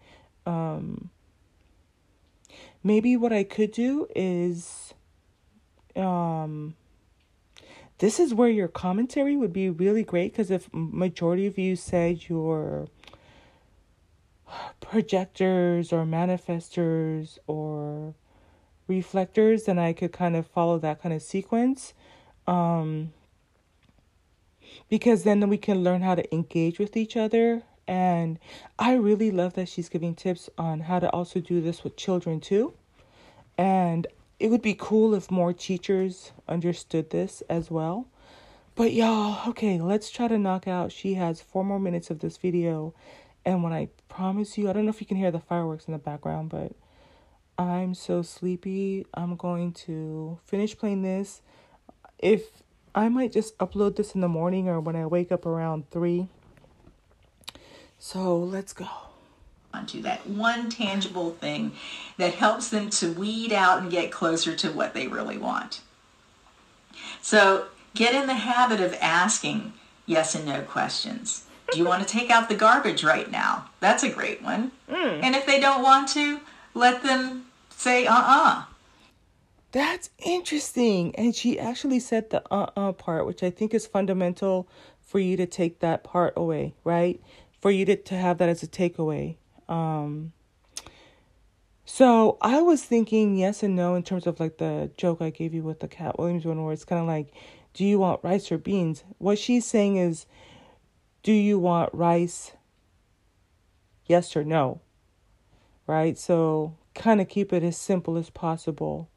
um 0.47 1.11
maybe 2.87 3.17
what 3.17 3.33
i 3.33 3.43
could 3.43 3.73
do 3.73 4.07
is 4.15 4.95
um 5.97 6.75
this 7.99 8.21
is 8.21 8.35
where 8.35 8.51
your 8.51 8.69
commentary 8.69 9.37
would 9.37 9.53
be 9.53 9.71
really 9.71 10.03
great 10.03 10.33
because 10.33 10.51
if 10.51 10.69
majority 10.73 11.47
of 11.47 11.57
you 11.59 11.75
said 11.75 12.29
you're 12.29 12.87
projectors 14.81 15.93
or 15.93 16.05
manifestors 16.05 17.39
or 17.47 18.15
reflectors, 18.89 19.65
then 19.65 19.79
I 19.79 19.93
could 19.93 20.13
kind 20.13 20.37
of 20.37 20.47
follow 20.47 20.79
that 20.79 21.03
kind 21.03 21.15
of 21.15 21.23
sequence. 21.23 21.95
Um, 22.47 23.13
because 24.89 25.25
then 25.25 25.49
we 25.49 25.59
can 25.59 25.83
learn 25.83 26.03
how 26.03 26.15
to 26.15 26.35
engage 26.35 26.79
with 26.79 26.97
each 26.97 27.17
other. 27.17 27.63
And 27.89 28.39
I 28.79 28.95
really 28.95 29.31
love 29.31 29.55
that 29.55 29.69
she's 29.69 29.89
giving 29.89 30.15
tips 30.15 30.51
on 30.59 30.81
how 30.81 30.99
to 30.99 31.11
also 31.11 31.41
do 31.41 31.61
this 31.61 31.85
with 31.85 31.97
children 31.97 32.41
too. 32.41 32.75
And 33.57 34.07
it 34.39 34.51
would 34.51 34.63
be 34.63 34.75
cool 34.79 35.15
if 35.15 35.31
more 35.31 35.53
teachers 35.53 36.33
understood 36.49 37.11
this 37.11 37.43
as 37.49 37.71
well. 37.71 38.07
But 38.75 38.93
y'all, 38.93 39.49
okay, 39.51 39.81
let's 39.81 40.11
try 40.11 40.29
to 40.29 40.39
knock 40.39 40.69
out. 40.69 40.93
She 40.93 41.15
has 41.15 41.41
four 41.41 41.65
more 41.65 41.81
minutes 41.81 42.11
of 42.11 42.19
this 42.19 42.37
video. 42.37 42.93
And 43.45 43.63
when 43.63 43.73
I 43.73 43.89
promise 44.09 44.59
you, 44.59 44.69
I 44.69 44.73
don't 44.73 44.85
know 44.85 44.91
if 44.91 45.01
you 45.01 45.07
can 45.07 45.17
hear 45.17 45.31
the 45.31 45.41
fireworks 45.41 45.87
in 45.87 45.93
the 45.93 45.99
background, 45.99 46.51
but 46.51 46.73
I'm 47.57 47.95
so 47.95 48.21
sleepy. 48.21 49.07
I'm 49.15 49.37
going 49.37 49.73
to 49.73 50.39
finish 50.45 50.77
playing 50.77 51.03
this. 51.03 51.41
If 52.19 52.63
I 52.97 53.11
might 53.11 53.31
just 53.31 53.57
upload 53.59 53.97
this 53.97 54.15
in 54.15 54.23
the 54.23 54.29
morning 54.29 54.69
or 54.69 54.81
when 54.81 54.97
I 54.97 55.05
wake 55.05 55.31
up 55.31 55.45
around 55.45 55.91
3. 55.91 56.29
So 57.99 58.39
let's 58.39 58.73
go 58.73 58.87
onto 59.73 60.01
that 60.03 60.27
one 60.27 60.71
tangible 60.71 61.31
thing 61.33 61.73
that 62.17 62.35
helps 62.35 62.69
them 62.69 62.89
to 62.91 63.13
weed 63.13 63.53
out 63.53 63.83
and 63.83 63.91
get 63.91 64.11
closer 64.11 64.55
to 64.57 64.73
what 64.73 64.95
they 64.95 65.07
really 65.07 65.37
want. 65.37 65.81
So 67.21 67.67
get 67.95 68.15
in 68.15 68.27
the 68.27 68.35
habit 68.35 68.81
of 68.81 68.97
asking 69.01 69.75
yes 70.07 70.35
and 70.35 70.47
no 70.47 70.63
questions. 70.63 71.45
Do 71.73 71.79
you 71.79 71.85
want 71.85 72.07
to 72.07 72.09
take 72.09 72.31
out 72.31 72.49
the 72.49 72.55
garbage 72.55 73.03
right 73.03 73.31
now? 73.31 73.69
That's 73.81 74.05
a 74.05 74.11
great 74.11 74.43
one. 74.43 74.71
Mm. 74.89 75.23
And 75.23 75.35
if 75.35 75.47
they 75.47 75.61
don't 75.61 75.83
want 75.83 76.09
to, 76.11 76.41
let 76.75 77.03
them 77.03 77.47
say 77.71 78.07
uh 78.07 78.15
uh-uh. 78.15 78.25
uh. 78.27 78.65
That's 79.73 80.11
interesting. 80.25 81.15
And 81.17 81.35
she 81.35 81.59
actually 81.59 82.01
said 82.01 82.31
the 82.31 82.43
uh 82.51 82.71
uh 82.77 82.93
part, 82.93 83.27
which 83.27 83.43
I 83.43 83.51
think 83.51 83.75
is 83.75 83.87
fundamental 83.87 84.69
for 85.03 85.19
you 85.19 85.37
to 85.37 85.47
take 85.47 85.81
that 85.81 86.05
part 86.05 86.35
away, 86.37 86.75
right? 86.85 87.21
For 87.61 87.71
you 87.71 87.85
to, 87.87 87.97
to 87.97 88.15
have 88.15 88.39
that 88.39 88.49
as 88.49 88.63
a 88.63 88.67
takeaway. 88.67 89.37
Um, 89.69 90.33
so 91.85 92.37
I 92.41 92.61
was 92.63 92.83
thinking 92.83 93.37
yes 93.37 93.63
and 93.63 93.77
no 93.77 93.95
in 93.95 94.03
terms 94.03 94.27
of 94.27 94.41
like 94.41 94.59
the 94.59 94.91
joke 94.97 95.23
I 95.23 95.31
gave 95.31 95.55
you 95.55 95.63
with 95.63 95.81
the 95.81 95.89
Katt 95.89 96.19
Williams 96.19 96.45
one, 96.45 96.63
where 96.63 96.73
it's 96.73 96.85
kind 96.85 97.01
of 97.01 97.07
like, 97.07 97.33
do 97.75 97.85
you 97.85 97.99
want 97.99 98.25
rice 98.25 98.51
or 98.51 98.59
beans? 98.59 99.05
What 99.19 99.39
she's 99.39 99.65
saying 99.65 99.97
is, 99.97 100.27
do 101.23 101.33
you 101.33 101.59
want 101.59 101.91
rice? 101.93 102.53
Yes 104.07 104.37
or 104.37 104.45
no? 104.45 104.81
Right? 105.87 106.19
So 106.19 106.77
kind 106.95 107.21
of 107.21 107.29
keep 107.29 107.53
it 107.53 107.63
as 107.63 107.77
simple 107.77 108.17
as 108.17 108.31
possible. 108.31 109.09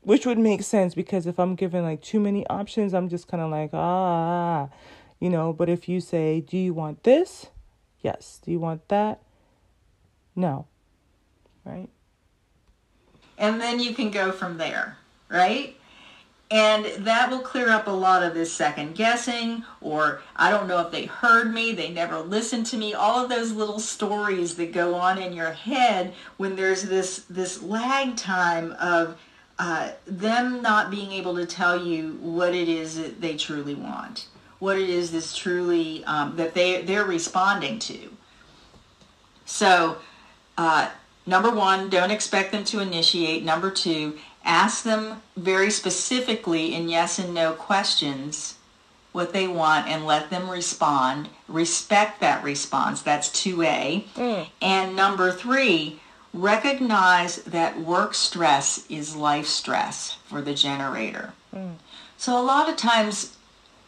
Which 0.00 0.26
would 0.26 0.38
make 0.38 0.62
sense 0.62 0.94
because 0.94 1.26
if 1.26 1.38
I'm 1.38 1.54
given 1.54 1.84
like 1.84 2.00
too 2.00 2.18
many 2.18 2.46
options, 2.48 2.94
I'm 2.94 3.08
just 3.08 3.28
kind 3.28 3.42
of 3.42 3.50
like, 3.50 3.70
ah, 3.72 4.68
you 5.20 5.30
know. 5.30 5.52
But 5.52 5.68
if 5.68 5.88
you 5.88 6.00
say, 6.00 6.40
do 6.40 6.56
you 6.56 6.74
want 6.74 7.04
this? 7.04 7.46
Yes. 8.00 8.40
Do 8.44 8.50
you 8.50 8.60
want 8.60 8.88
that? 8.88 9.20
No. 10.36 10.66
Right? 11.64 11.88
And 13.36 13.60
then 13.60 13.80
you 13.80 13.94
can 13.94 14.10
go 14.10 14.32
from 14.32 14.58
there, 14.58 14.96
right? 15.28 15.76
And 16.50 16.86
that 17.04 17.30
will 17.30 17.40
clear 17.40 17.68
up 17.68 17.86
a 17.86 17.92
lot 17.92 18.22
of 18.22 18.32
this 18.32 18.52
second 18.52 18.94
guessing, 18.94 19.64
or 19.82 20.22
I 20.34 20.50
don't 20.50 20.66
know 20.66 20.80
if 20.80 20.90
they 20.90 21.04
heard 21.04 21.52
me, 21.52 21.72
they 21.72 21.90
never 21.90 22.20
listened 22.20 22.64
to 22.66 22.78
me, 22.78 22.94
all 22.94 23.22
of 23.22 23.28
those 23.28 23.52
little 23.52 23.78
stories 23.78 24.56
that 24.56 24.72
go 24.72 24.94
on 24.94 25.18
in 25.18 25.34
your 25.34 25.52
head 25.52 26.14
when 26.38 26.56
there's 26.56 26.84
this, 26.84 27.26
this 27.28 27.62
lag 27.62 28.16
time 28.16 28.74
of 28.80 29.20
uh, 29.58 29.90
them 30.06 30.62
not 30.62 30.90
being 30.90 31.12
able 31.12 31.36
to 31.36 31.44
tell 31.44 31.84
you 31.84 32.16
what 32.22 32.54
it 32.54 32.68
is 32.68 32.96
that 32.96 33.20
they 33.20 33.36
truly 33.36 33.74
want, 33.74 34.28
what 34.58 34.78
it 34.78 34.88
is 34.88 35.12
that's 35.12 35.36
truly 35.36 36.04
um, 36.04 36.36
that 36.36 36.54
they, 36.54 36.82
they're 36.82 37.04
responding 37.04 37.78
to. 37.78 38.10
So, 39.44 39.98
uh, 40.56 40.90
number 41.26 41.50
one, 41.50 41.88
don't 41.88 42.10
expect 42.10 42.52
them 42.52 42.64
to 42.64 42.80
initiate. 42.80 43.44
Number 43.44 43.70
two, 43.70 44.18
Ask 44.48 44.82
them 44.82 45.20
very 45.36 45.70
specifically 45.70 46.74
in 46.74 46.88
yes 46.88 47.18
and 47.18 47.34
no 47.34 47.52
questions 47.52 48.54
what 49.12 49.34
they 49.34 49.46
want 49.46 49.88
and 49.88 50.06
let 50.06 50.30
them 50.30 50.48
respond. 50.48 51.28
Respect 51.48 52.20
that 52.20 52.42
response. 52.42 53.02
That's 53.02 53.28
2A. 53.28 54.06
Mm. 54.14 54.48
And 54.62 54.96
number 54.96 55.32
three, 55.32 56.00
recognize 56.32 57.36
that 57.42 57.78
work 57.78 58.14
stress 58.14 58.86
is 58.88 59.14
life 59.14 59.46
stress 59.46 60.12
for 60.24 60.40
the 60.40 60.54
generator. 60.54 61.34
Mm. 61.54 61.74
So 62.16 62.40
a 62.40 62.42
lot 62.42 62.70
of 62.70 62.76
times 62.76 63.36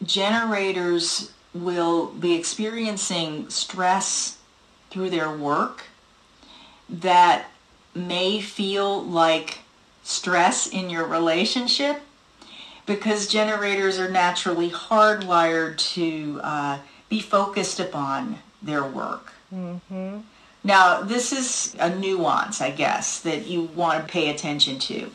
generators 0.03 1.31
will 1.53 2.07
be 2.07 2.33
experiencing 2.33 3.49
stress 3.49 4.37
through 4.89 5.09
their 5.09 5.35
work 5.35 5.83
that 6.89 7.45
may 7.93 8.41
feel 8.41 9.03
like 9.03 9.59
stress 10.03 10.67
in 10.67 10.89
your 10.89 11.05
relationship 11.05 12.01
because 12.85 13.27
generators 13.27 13.99
are 13.99 14.09
naturally 14.09 14.69
hardwired 14.69 15.77
to 15.77 16.39
uh, 16.43 16.79
be 17.09 17.19
focused 17.19 17.79
upon 17.79 18.39
their 18.61 18.83
work. 18.83 19.33
Mm-hmm. 19.53 20.19
Now, 20.63 21.01
this 21.01 21.31
is 21.31 21.75
a 21.79 21.93
nuance, 21.95 22.61
I 22.61 22.71
guess, 22.71 23.19
that 23.21 23.47
you 23.47 23.63
want 23.63 24.05
to 24.05 24.11
pay 24.11 24.29
attention 24.29 24.79
to. 24.79 25.09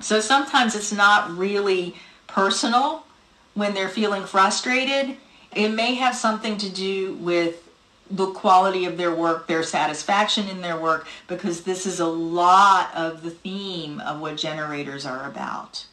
So 0.00 0.20
sometimes 0.20 0.74
it's 0.74 0.92
not 0.92 1.36
really 1.36 1.94
personal 2.26 3.04
when 3.54 3.74
they're 3.74 3.88
feeling 3.88 4.24
frustrated. 4.24 5.16
It 5.54 5.70
may 5.70 5.94
have 5.94 6.14
something 6.14 6.56
to 6.58 6.68
do 6.68 7.14
with 7.14 7.68
the 8.10 8.32
quality 8.32 8.86
of 8.86 8.96
their 8.96 9.14
work, 9.14 9.46
their 9.46 9.62
satisfaction 9.62 10.48
in 10.48 10.60
their 10.60 10.78
work, 10.78 11.06
because 11.28 11.62
this 11.62 11.86
is 11.86 12.00
a 12.00 12.06
lot 12.06 12.94
of 12.94 13.22
the 13.22 13.30
theme 13.30 14.00
of 14.00 14.20
what 14.20 14.36
generators 14.36 15.06
are 15.06 15.28
about. 15.28 15.86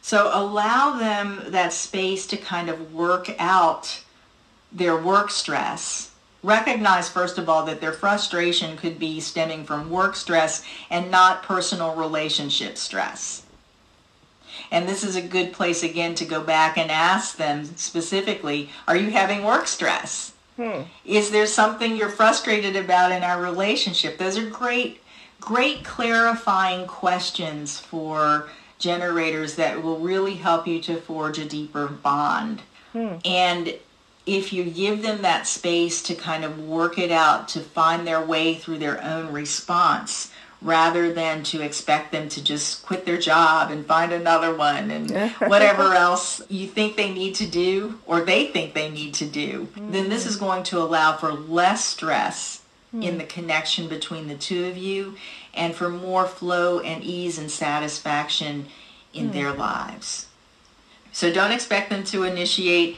So 0.00 0.30
allow 0.32 0.96
them 0.98 1.42
that 1.48 1.72
space 1.72 2.26
to 2.28 2.36
kind 2.36 2.68
of 2.68 2.94
work 2.94 3.34
out 3.38 4.02
their 4.72 4.96
work 4.96 5.30
stress. 5.30 6.12
Recognize, 6.42 7.08
first 7.08 7.38
of 7.38 7.48
all, 7.48 7.66
that 7.66 7.80
their 7.80 7.92
frustration 7.92 8.76
could 8.76 8.98
be 8.98 9.18
stemming 9.18 9.64
from 9.64 9.90
work 9.90 10.14
stress 10.14 10.64
and 10.90 11.10
not 11.10 11.42
personal 11.42 11.96
relationship 11.96 12.78
stress. 12.78 13.42
And 14.70 14.88
this 14.88 15.04
is 15.04 15.16
a 15.16 15.22
good 15.22 15.52
place 15.52 15.82
again 15.82 16.14
to 16.16 16.24
go 16.24 16.42
back 16.42 16.76
and 16.78 16.90
ask 16.90 17.36
them 17.36 17.64
specifically, 17.76 18.70
are 18.86 18.96
you 18.96 19.10
having 19.10 19.44
work 19.44 19.66
stress? 19.66 20.32
Hmm. 20.56 20.82
Is 21.04 21.30
there 21.30 21.46
something 21.46 21.96
you're 21.96 22.08
frustrated 22.08 22.76
about 22.76 23.12
in 23.12 23.22
our 23.22 23.40
relationship? 23.40 24.18
Those 24.18 24.38
are 24.38 24.48
great, 24.48 25.02
great 25.40 25.84
clarifying 25.84 26.86
questions 26.86 27.78
for 27.78 28.48
generators 28.78 29.56
that 29.56 29.82
will 29.82 29.98
really 29.98 30.34
help 30.34 30.66
you 30.66 30.80
to 30.82 30.96
forge 30.96 31.38
a 31.38 31.44
deeper 31.44 31.88
bond. 31.88 32.62
Hmm. 32.92 33.16
And 33.24 33.74
if 34.24 34.52
you 34.52 34.64
give 34.64 35.02
them 35.02 35.22
that 35.22 35.46
space 35.46 36.02
to 36.02 36.14
kind 36.14 36.44
of 36.44 36.58
work 36.58 36.98
it 36.98 37.12
out, 37.12 37.48
to 37.48 37.60
find 37.60 38.06
their 38.06 38.24
way 38.24 38.54
through 38.54 38.78
their 38.78 39.02
own 39.02 39.32
response, 39.32 40.32
rather 40.62 41.12
than 41.12 41.42
to 41.42 41.60
expect 41.60 42.12
them 42.12 42.28
to 42.30 42.42
just 42.42 42.84
quit 42.84 43.04
their 43.04 43.18
job 43.18 43.70
and 43.70 43.86
find 43.86 44.12
another 44.12 44.54
one 44.54 44.90
and 44.90 45.30
whatever 45.38 45.92
else 45.94 46.40
you 46.48 46.66
think 46.66 46.96
they 46.96 47.12
need 47.12 47.34
to 47.34 47.46
do 47.46 47.98
or 48.06 48.22
they 48.22 48.46
think 48.46 48.74
they 48.74 48.90
need 48.90 49.14
to 49.14 49.26
do, 49.26 49.66
mm-hmm. 49.66 49.92
then 49.92 50.08
this 50.08 50.26
is 50.26 50.36
going 50.36 50.62
to 50.62 50.78
allow 50.78 51.16
for 51.16 51.32
less 51.32 51.84
stress 51.84 52.62
mm-hmm. 52.88 53.02
in 53.02 53.18
the 53.18 53.24
connection 53.24 53.88
between 53.88 54.28
the 54.28 54.34
two 54.34 54.66
of 54.66 54.76
you 54.76 55.16
and 55.54 55.74
for 55.74 55.88
more 55.88 56.26
flow 56.26 56.80
and 56.80 57.04
ease 57.04 57.38
and 57.38 57.50
satisfaction 57.50 58.66
in 59.12 59.24
mm-hmm. 59.24 59.32
their 59.32 59.52
lives. 59.52 60.26
So 61.12 61.32
don't 61.32 61.52
expect 61.52 61.90
them 61.90 62.04
to 62.04 62.24
initiate. 62.24 62.96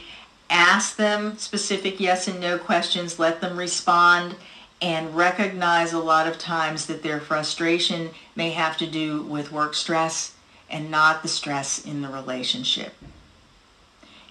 Ask 0.49 0.97
them 0.97 1.37
specific 1.37 1.99
yes 1.99 2.27
and 2.27 2.39
no 2.39 2.57
questions. 2.57 3.19
Let 3.19 3.39
them 3.39 3.57
respond 3.57 4.35
and 4.81 5.15
recognize 5.15 5.93
a 5.93 5.99
lot 5.99 6.27
of 6.27 6.37
times 6.37 6.85
that 6.85 7.03
their 7.03 7.19
frustration 7.19 8.11
may 8.35 8.51
have 8.51 8.77
to 8.77 8.87
do 8.87 9.21
with 9.23 9.51
work 9.51 9.73
stress 9.75 10.33
and 10.69 10.89
not 10.89 11.21
the 11.21 11.27
stress 11.27 11.83
in 11.83 12.01
the 12.01 12.07
relationship. 12.07 12.93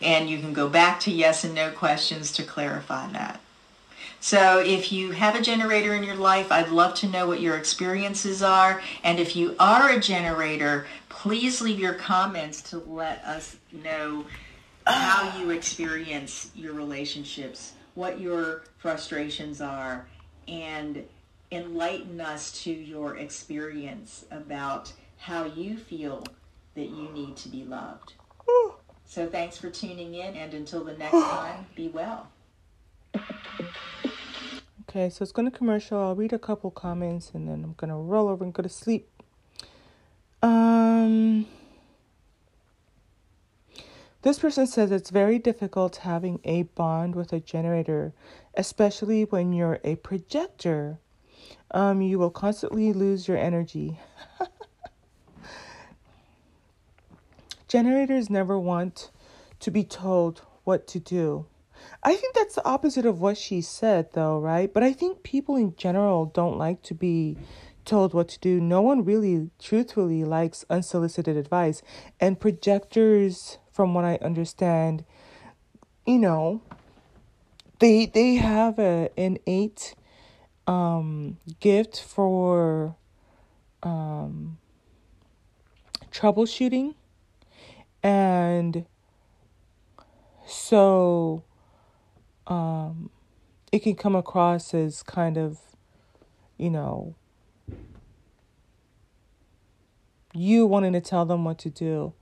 And 0.01 0.31
you 0.31 0.39
can 0.39 0.53
go 0.53 0.69
back 0.69 1.01
to 1.01 1.11
yes 1.11 1.45
and 1.45 1.55
no 1.55 1.71
questions 1.71 2.33
to 2.33 2.45
clarify 2.45 3.11
that. 3.13 3.41
So 4.21 4.61
if 4.61 4.91
you 4.91 5.13
have 5.13 5.37
a 5.37 5.43
generator 5.43 5.95
in 5.95 6.03
your 6.03 6.17
life, 6.17 6.51
I'd 6.51 6.71
love 6.71 6.95
to 6.97 7.09
know 7.09 7.27
what 7.27 7.41
your 7.41 7.57
experiences 7.57 8.43
are. 8.43 8.83
And 9.05 9.21
if 9.21 9.37
you 9.37 9.55
are 9.61 9.91
a 9.91 10.01
generator, 10.01 10.87
please 11.09 11.61
leave 11.61 11.79
your 11.79 11.95
comments 11.95 12.63
to 12.71 12.79
let 12.79 13.23
us 13.25 13.57
know 13.73 14.25
how 14.87 15.39
you 15.39 15.51
experience 15.51 16.51
your 16.55 16.73
relationships, 16.73 17.75
what 17.95 18.21
your 18.21 18.63
frustrations 18.79 19.61
are, 19.61 20.07
and 20.49 21.05
enlighten 21.51 22.21
us 22.21 22.63
to 22.63 22.71
your 22.71 23.17
experience 23.17 24.25
about 24.31 24.93
how 25.19 25.45
you 25.45 25.77
feel 25.77 26.25
that 26.75 26.91
you 26.91 27.09
need 27.13 27.37
to 27.37 27.49
be 27.49 27.65
loved. 27.65 28.15
So 29.05 29.27
thanks 29.27 29.57
for 29.57 29.71
tuning 29.71 30.15
in, 30.15 30.35
and 30.37 30.53
until 30.53 30.85
the 30.85 30.93
next 30.93 31.13
time, 31.13 31.67
be 31.75 31.89
well. 31.89 32.29
Okay, 34.89 35.11
so 35.11 35.23
it's 35.23 35.33
going 35.33 35.51
to 35.51 35.57
commercial. 35.57 35.99
I'll 35.99 36.15
read 36.15 36.33
a 36.33 36.39
couple 36.39 36.71
comments 36.71 37.33
and 37.35 37.47
then 37.47 37.63
I'm 37.63 37.75
going 37.75 37.91
to 37.91 37.97
roll 37.97 38.29
over 38.29 38.43
and 38.43 38.55
go 38.55 38.63
to 38.63 38.71
sleep. 38.71 39.07
Um, 40.43 41.47
this 44.23 44.39
person 44.39 44.67
says 44.67 44.91
it's 44.91 45.11
very 45.11 45.39
difficult 45.39 45.97
having 45.97 46.41
a 46.45 46.65
bond 46.65 47.15
with 47.15 47.33
a 47.33 47.41
generator 47.41 48.13
especially 48.59 49.23
when 49.25 49.53
you're 49.53 49.79
a 49.85 49.95
projector. 49.97 50.99
Um, 51.71 52.03
you 52.03 52.19
will 52.19 52.31
constantly 52.31 52.93
lose 52.93 53.29
your 53.29 53.39
energy. 53.39 54.01
Generators 57.69 58.29
never 58.29 58.59
want 58.59 59.11
to 59.61 59.71
be 59.71 59.85
told 59.85 60.43
what 60.65 60.89
to 60.89 60.99
do. 60.99 61.47
I 62.03 62.17
think 62.17 62.35
that's 62.35 62.57
the 62.57 62.67
opposite 62.67 63.07
of 63.07 63.21
what 63.21 63.39
she 63.39 63.61
said, 63.61 64.13
though, 64.13 64.41
right? 64.41 64.73
But 64.73 64.83
I 64.83 64.93
think 64.93 65.23
people 65.23 65.55
in 65.57 65.77
general 65.77 66.27
don't 66.27 66.59
like 66.59 66.83
to 66.83 66.95
be 66.95 67.37
told 67.85 68.13
what 68.13 68.29
to 68.29 68.41
do. 68.41 68.61
No 68.61 68.83
one 68.83 69.05
really, 69.05 69.51
truthfully, 69.59 70.25
likes 70.25 70.65
unsolicited 70.69 71.37
advice. 71.37 71.83
And 72.19 72.41
projectors, 72.41 73.59
from 73.79 73.95
what 73.95 74.05
I 74.05 74.19
understand, 74.23 75.05
you 76.05 76.19
know, 76.19 76.61
they 77.79 78.07
they 78.07 78.35
have 78.35 78.77
a 78.81 79.09
innate 79.17 79.95
um, 80.67 81.37
gift 81.61 82.03
for 82.03 82.97
um, 83.85 84.59
troubleshooting, 86.11 86.97
and 88.03 88.85
so 90.45 91.45
um, 92.49 93.11
it 93.71 93.85
can 93.85 93.95
come 93.95 94.17
across 94.17 94.75
as 94.75 95.05
kind 95.05 95.39
of, 95.39 95.61
you 96.57 96.71
know, 96.71 97.15
you 100.35 100.67
wanting 100.67 100.95
to 100.95 101.01
tell 101.01 101.25
them 101.25 101.45
what 101.45 101.59
to 101.59 101.71
do. 101.71 102.13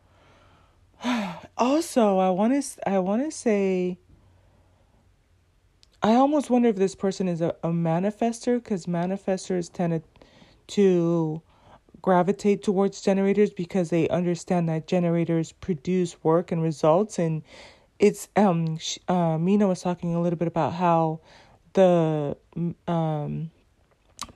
also, 1.57 2.19
I 2.19 2.31
want 2.31 2.63
to 2.63 2.89
I 2.89 2.99
want 2.99 3.25
to 3.25 3.31
say 3.31 3.99
I 6.03 6.15
almost 6.15 6.51
wonder 6.51 6.69
if 6.69 6.77
this 6.77 6.95
person 6.95 7.29
is 7.29 7.41
a, 7.41 7.55
a 7.63 7.69
manifester 7.69 8.63
because 8.63 8.87
manifestors 8.87 9.73
tend 9.73 10.03
to 10.69 11.43
gravitate 12.03 12.63
towards 12.63 13.01
generators 13.01 13.51
because 13.51 13.91
they 13.91 14.09
understand 14.09 14.69
that 14.69 14.87
generators 14.87 15.53
produce 15.53 16.23
work 16.23 16.53
and 16.53 16.63
results 16.63 17.19
and 17.19 17.43
it's 17.99 18.29
um 18.37 18.79
uh, 19.09 19.39
Mina 19.39 19.67
was 19.67 19.83
talking 19.83 20.15
a 20.15 20.21
little 20.21 20.39
bit 20.39 20.49
about 20.49 20.75
how 20.75 21.21
the 21.73 22.37
um 22.87 23.51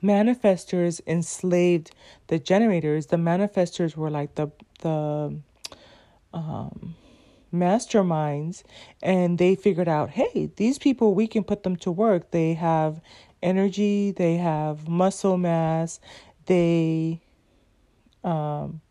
manifestors 0.03 0.99
enslaved 1.05 1.91
the 2.27 2.39
generators. 2.39 3.07
The 3.07 3.17
manifestors 3.17 3.95
were 3.95 4.09
like 4.09 4.35
the 4.35 4.51
the 4.81 5.35
um 6.33 6.95
masterminds 7.53 8.63
and 9.03 9.37
they 9.37 9.55
figured 9.55 9.87
out 9.87 10.11
hey 10.11 10.49
these 10.55 10.79
people 10.79 11.13
we 11.13 11.27
can 11.27 11.43
put 11.43 11.63
them 11.63 11.75
to 11.75 11.91
work. 11.91 12.31
They 12.31 12.53
have 12.53 13.01
energy 13.43 14.11
they 14.11 14.37
have 14.37 14.87
muscle 14.87 15.37
mass 15.37 15.99
they 16.45 17.21
um, 18.23 18.81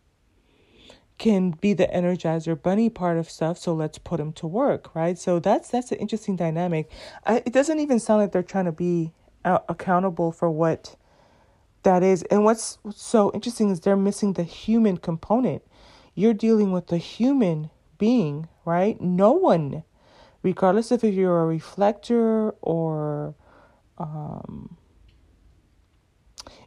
can 1.18 1.52
be 1.52 1.72
the 1.72 1.86
energizer 1.86 2.60
bunny 2.60 2.90
part 2.90 3.16
of 3.16 3.30
stuff 3.30 3.56
so 3.58 3.72
let's 3.74 3.98
put 3.98 4.18
them 4.18 4.32
to 4.32 4.46
work 4.46 4.94
right? 4.94 5.18
So 5.18 5.38
that's 5.38 5.70
that's 5.70 5.92
an 5.92 5.98
interesting 5.98 6.36
dynamic. 6.36 6.90
I, 7.24 7.42
it 7.46 7.52
doesn't 7.52 7.78
even 7.78 7.98
sound 8.00 8.20
like 8.20 8.32
they're 8.32 8.42
trying 8.42 8.66
to 8.66 8.72
be 8.72 9.12
accountable 9.44 10.32
for 10.32 10.50
what 10.50 10.96
that 11.82 12.02
is. 12.02 12.22
And 12.24 12.44
what's 12.44 12.78
so 12.94 13.30
interesting 13.32 13.70
is 13.70 13.80
they're 13.80 13.96
missing 13.96 14.34
the 14.34 14.42
human 14.42 14.98
component 14.98 15.62
you're 16.14 16.34
dealing 16.34 16.72
with 16.72 16.90
a 16.92 16.98
human 16.98 17.70
being 17.98 18.48
right 18.64 19.00
no 19.00 19.32
one 19.32 19.82
regardless 20.42 20.90
if 20.90 21.02
you're 21.04 21.42
a 21.42 21.46
reflector 21.46 22.50
or 22.62 23.34
um, 23.98 24.76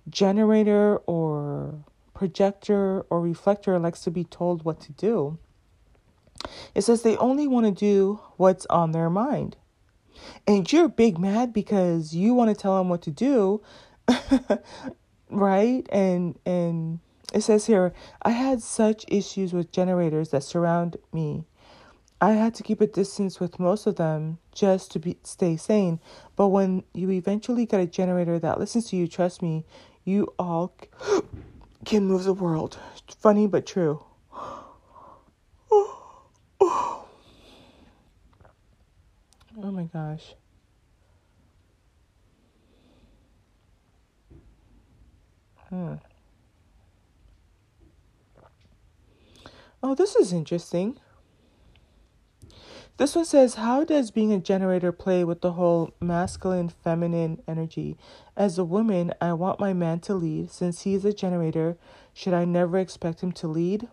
generator 0.10 0.98
or 0.98 1.84
projector 2.14 3.02
or 3.10 3.22
reflector 3.22 3.80
likes 3.80 4.02
to 4.02 4.12
be 4.12 4.24
told 4.24 4.64
what 4.64 4.80
to 4.82 4.92
do. 4.94 5.38
It 6.76 6.84
says 6.84 7.02
they 7.02 7.18
only 7.18 7.48
want 7.48 7.66
to 7.66 7.72
do 7.72 8.20
what's 8.38 8.66
on 8.68 8.92
their 8.92 9.10
mind. 9.10 9.58
And 10.46 10.72
you're 10.72 10.90
big 10.90 11.18
mad 11.18 11.54
because 11.54 12.14
you 12.14 12.34
want 12.34 12.50
to 12.50 12.56
tell 12.56 12.78
them 12.78 12.90
what 12.90 13.02
to 13.04 13.12
do, 13.12 13.62
right? 15.30 15.88
And 15.92 16.38
and 16.46 17.00
it 17.34 17.42
says 17.42 17.66
here, 17.66 17.94
I 18.22 18.30
had 18.30 18.62
such 18.62 19.06
issues 19.08 19.54
with 19.54 19.72
generators 19.72 20.30
that 20.30 20.44
surround 20.44 20.98
me. 21.12 21.46
I 22.22 22.34
had 22.34 22.54
to 22.56 22.64
keep 22.64 22.80
a 22.80 22.88
distance 22.88 23.40
with 23.40 23.60
most 23.60 23.86
of 23.88 23.96
them 23.96 24.38
just 24.54 24.92
to 24.92 25.00
be 25.00 25.18
stay 25.24 25.58
sane. 25.58 26.00
But 26.36 26.50
when 26.50 26.84
you 26.94 27.12
eventually 27.12 27.66
get 27.66 27.82
a 27.82 27.88
generator 27.88 28.40
that 28.40 28.60
listens 28.60 28.90
to 28.90 28.96
you, 28.96 29.08
trust 29.08 29.42
me, 29.42 29.66
you 30.06 30.34
all 30.40 30.74
can 31.86 32.06
move 32.06 32.24
the 32.24 32.34
world. 32.34 32.78
Funny 33.20 33.48
but 33.48 33.66
true. 33.66 34.06
Oh 39.62 39.72
my 39.72 39.84
gosh. 39.84 40.34
Hmm. 45.70 45.96
Oh, 49.86 49.96
this 49.96 50.16
is 50.16 50.32
interesting. 50.32 50.98
This 52.96 53.18
one 53.18 53.26
says, 53.26 53.56
How 53.56 53.84
does 53.84 54.12
being 54.12 54.32
a 54.32 54.40
generator 54.40 54.94
play 54.94 55.26
with 55.26 55.42
the 55.42 55.52
whole 55.52 55.94
masculine 56.00 56.70
feminine 56.70 57.42
energy? 57.50 57.98
As 58.38 58.58
a 58.58 58.64
woman, 58.64 59.14
I 59.20 59.34
want 59.34 59.60
my 59.60 59.74
man 59.74 60.00
to 60.02 60.14
lead. 60.14 60.52
Since 60.52 60.84
he 60.84 60.94
is 60.94 61.04
a 61.04 61.12
generator, 61.12 61.76
should 62.14 62.34
I 62.34 62.46
never 62.46 62.78
expect 62.78 63.20
him 63.20 63.34
to 63.34 63.48
lead? 63.48 63.90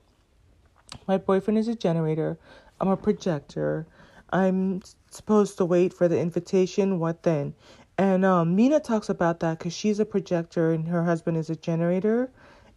My 1.09 1.19
boyfriend 1.19 1.59
is 1.59 1.67
a 1.67 1.75
generator. 1.75 2.39
I'm 2.81 2.89
a 2.89 2.97
projector. 2.97 3.89
I'm 4.33 4.83
supposed 5.11 5.59
to 5.59 5.65
wait 5.65 5.93
for 5.93 6.07
the 6.07 6.21
invitation. 6.21 7.01
What 7.01 7.25
then? 7.25 7.55
And 7.99 8.25
um, 8.25 8.55
Mina 8.55 8.79
talks 8.79 9.09
about 9.09 9.41
that 9.41 9.59
because 9.59 9.73
she's 9.73 9.99
a 9.99 10.05
projector 10.05 10.71
and 10.71 10.87
her 10.87 11.05
husband 11.05 11.37
is 11.37 11.51
a 11.51 11.57
generator. 11.57 12.31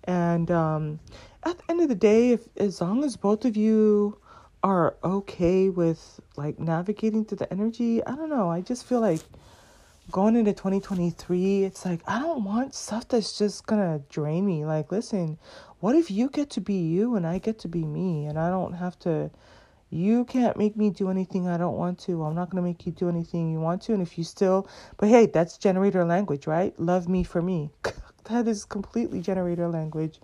And 0.06 0.49
um, 0.49 0.99
at 1.45 1.58
the 1.58 1.63
end 1.69 1.82
of 1.82 1.89
the 1.89 1.95
day, 1.95 2.32
if 2.32 2.47
as 2.58 2.82
long 2.82 3.03
as 3.03 3.15
both 3.15 3.45
of 3.45 3.58
you 3.58 4.17
are 4.63 4.95
okay 5.03 5.69
with 5.69 6.19
like 6.38 6.60
navigating 6.60 7.25
through 7.25 7.39
the 7.39 7.51
energy, 7.51 8.03
I 8.06 8.15
don't 8.15 8.29
know. 8.29 8.49
I 8.49 8.62
just 8.62 8.86
feel 8.86 9.01
like 9.01 9.21
going 10.12 10.36
into 10.36 10.53
2023, 10.53 11.63
it's 11.63 11.86
like 11.86 12.01
I 12.08 12.19
don't 12.19 12.43
want 12.43 12.75
stuff 12.75 13.08
that's 13.08 13.38
just 13.38 13.65
gonna 13.65 14.01
drain 14.10 14.45
me. 14.45 14.65
Like, 14.65 14.91
listen, 14.91 15.38
what 15.79 15.95
if 15.95 16.10
you 16.10 16.29
get 16.29 16.49
to 16.51 16.62
be 16.62 16.75
you 16.75 17.15
and 17.15 17.27
I 17.27 17.39
get 17.39 17.60
to 17.60 17.67
be 17.67 17.84
me 17.84 18.25
and 18.25 18.39
I 18.39 18.49
don't 18.49 18.73
have 18.73 18.97
to 18.99 19.32
you 19.93 20.25
can't 20.25 20.58
make 20.58 20.75
me 20.75 20.89
do 20.89 21.10
anything 21.12 21.47
I 21.47 21.58
don't 21.58 21.77
want 21.77 21.99
to. 21.99 22.23
I'm 22.23 22.34
not 22.34 22.49
going 22.49 22.63
to 22.63 22.67
make 22.67 22.86
you 22.88 22.91
do 22.91 23.10
anything 23.10 23.51
you 23.51 23.60
want 23.60 23.84
to. 23.84 23.93
And 23.93 24.01
if 24.01 24.17
you 24.17 24.23
still, 24.23 24.67
but 24.97 25.08
hey, 25.08 25.27
that's 25.27 25.58
generator 25.58 26.03
language, 26.03 26.47
right? 26.47 26.77
Love 26.79 27.08
me 27.08 27.23
for 27.23 27.43
me. 27.43 27.69
that 28.25 28.47
is 28.47 28.65
completely 28.65 29.21
generator 29.21 29.67
language. 29.67 30.19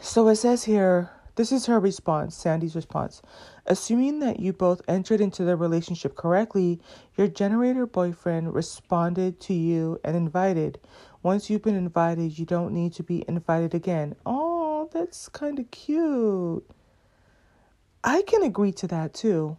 So 0.00 0.28
it 0.28 0.36
says 0.36 0.64
here, 0.64 1.10
this 1.34 1.50
is 1.50 1.66
her 1.66 1.80
response, 1.80 2.36
Sandy's 2.36 2.76
response. 2.76 3.22
Assuming 3.66 4.18
that 4.18 4.40
you 4.40 4.52
both 4.52 4.82
entered 4.86 5.20
into 5.20 5.44
the 5.44 5.56
relationship 5.56 6.14
correctly, 6.14 6.80
your 7.16 7.26
generator 7.28 7.86
boyfriend 7.86 8.54
responded 8.54 9.40
to 9.40 9.54
you 9.54 9.98
and 10.04 10.14
invited. 10.14 10.78
Once 11.22 11.48
you've 11.48 11.62
been 11.62 11.76
invited, 11.76 12.38
you 12.38 12.44
don't 12.44 12.74
need 12.74 12.92
to 12.94 13.02
be 13.02 13.24
invited 13.26 13.74
again. 13.74 14.14
Oh, 14.26 14.90
that's 14.92 15.28
kind 15.30 15.58
of 15.58 15.70
cute. 15.70 16.68
I 18.04 18.22
can 18.22 18.42
agree 18.42 18.72
to 18.72 18.86
that 18.88 19.14
too, 19.14 19.56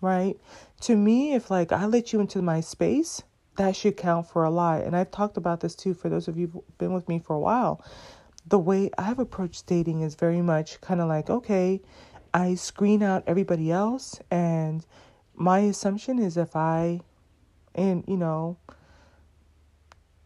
right? 0.00 0.36
To 0.82 0.96
me, 0.96 1.34
if 1.34 1.50
like 1.50 1.72
I 1.72 1.86
let 1.86 2.12
you 2.12 2.20
into 2.20 2.42
my 2.42 2.60
space, 2.60 3.22
that 3.56 3.76
should 3.76 3.96
count 3.96 4.28
for 4.28 4.44
a 4.44 4.50
lot. 4.50 4.82
And 4.82 4.96
I've 4.96 5.12
talked 5.12 5.36
about 5.36 5.60
this 5.60 5.74
too 5.74 5.94
for 5.94 6.08
those 6.08 6.28
of 6.28 6.36
you 6.36 6.48
who've 6.48 6.78
been 6.78 6.92
with 6.92 7.08
me 7.08 7.18
for 7.18 7.34
a 7.34 7.40
while 7.40 7.82
the 8.46 8.58
way 8.58 8.90
I've 8.98 9.18
approached 9.18 9.66
dating 9.66 10.00
is 10.00 10.14
very 10.14 10.42
much 10.42 10.80
kind 10.80 11.00
of 11.00 11.08
like, 11.08 11.30
okay, 11.30 11.80
I 12.32 12.54
screen 12.54 13.02
out 13.02 13.24
everybody 13.26 13.70
else, 13.70 14.20
and 14.30 14.84
my 15.34 15.60
assumption 15.60 16.18
is 16.18 16.36
if 16.36 16.54
I, 16.54 17.00
and 17.74 18.04
you 18.06 18.16
know, 18.16 18.58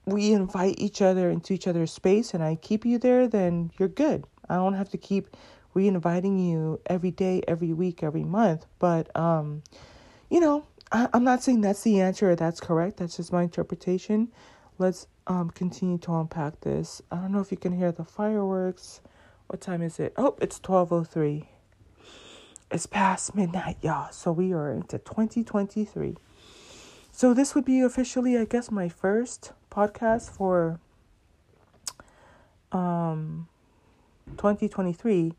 we 0.08 0.32
invite 0.32 0.76
each 0.78 1.02
other 1.02 1.30
into 1.30 1.52
each 1.52 1.66
other's 1.66 1.92
space 1.92 2.32
and 2.32 2.42
I 2.42 2.54
keep 2.56 2.86
you 2.86 2.98
there, 2.98 3.28
then 3.28 3.70
you're 3.78 3.88
good. 3.88 4.24
I 4.48 4.54
don't 4.54 4.74
have 4.74 4.88
to 4.90 4.98
keep 4.98 5.36
re-inviting 5.74 6.38
you 6.38 6.80
every 6.86 7.10
day, 7.10 7.42
every 7.46 7.72
week, 7.72 8.02
every 8.02 8.24
month. 8.24 8.64
But 8.78 9.14
um, 9.14 9.62
you 10.30 10.40
know, 10.40 10.66
I, 10.90 11.08
I'm 11.12 11.24
not 11.24 11.42
saying 11.42 11.60
that's 11.60 11.82
the 11.82 12.00
answer 12.00 12.30
or 12.30 12.36
that's 12.36 12.60
correct. 12.60 12.96
That's 12.96 13.16
just 13.16 13.32
my 13.32 13.42
interpretation. 13.42 14.32
Let's 14.78 15.06
um, 15.28 15.50
continue 15.50 15.98
to 15.98 16.14
unpack 16.14 16.60
this. 16.62 17.02
I 17.12 17.16
don't 17.16 17.32
know 17.32 17.40
if 17.40 17.50
you 17.50 17.58
can 17.58 17.76
hear 17.76 17.92
the 17.92 18.04
fireworks. 18.04 19.02
What 19.46 19.60
time 19.60 19.82
is 19.82 20.00
it? 20.00 20.14
Oh, 20.16 20.36
it's 20.40 20.58
12:03. 20.58 21.46
It's 22.70 22.86
past 22.86 23.34
midnight, 23.34 23.76
y'all. 23.82 24.10
So 24.10 24.32
we 24.32 24.52
are 24.52 24.72
into 24.72 24.98
2023. 24.98 26.16
So 27.12 27.34
this 27.34 27.54
would 27.54 27.64
be 27.64 27.80
officially, 27.80 28.36
I 28.36 28.44
guess, 28.44 28.70
my 28.70 28.88
first 28.88 29.52
podcast 29.70 30.30
for 30.30 30.80
um 32.72 33.48
2023. 34.36 35.34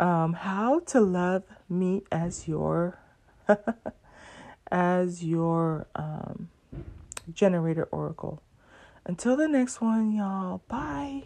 Um, 0.00 0.34
how 0.34 0.80
to 0.80 1.00
love 1.00 1.44
me 1.68 2.02
as 2.12 2.46
your 2.46 2.98
as 4.70 5.24
your 5.24 5.86
um 5.94 6.50
generator 7.32 7.84
oracle. 7.90 8.42
Until 9.08 9.36
the 9.36 9.48
next 9.48 9.80
one, 9.80 10.12
y'all. 10.12 10.60
Bye. 10.68 11.22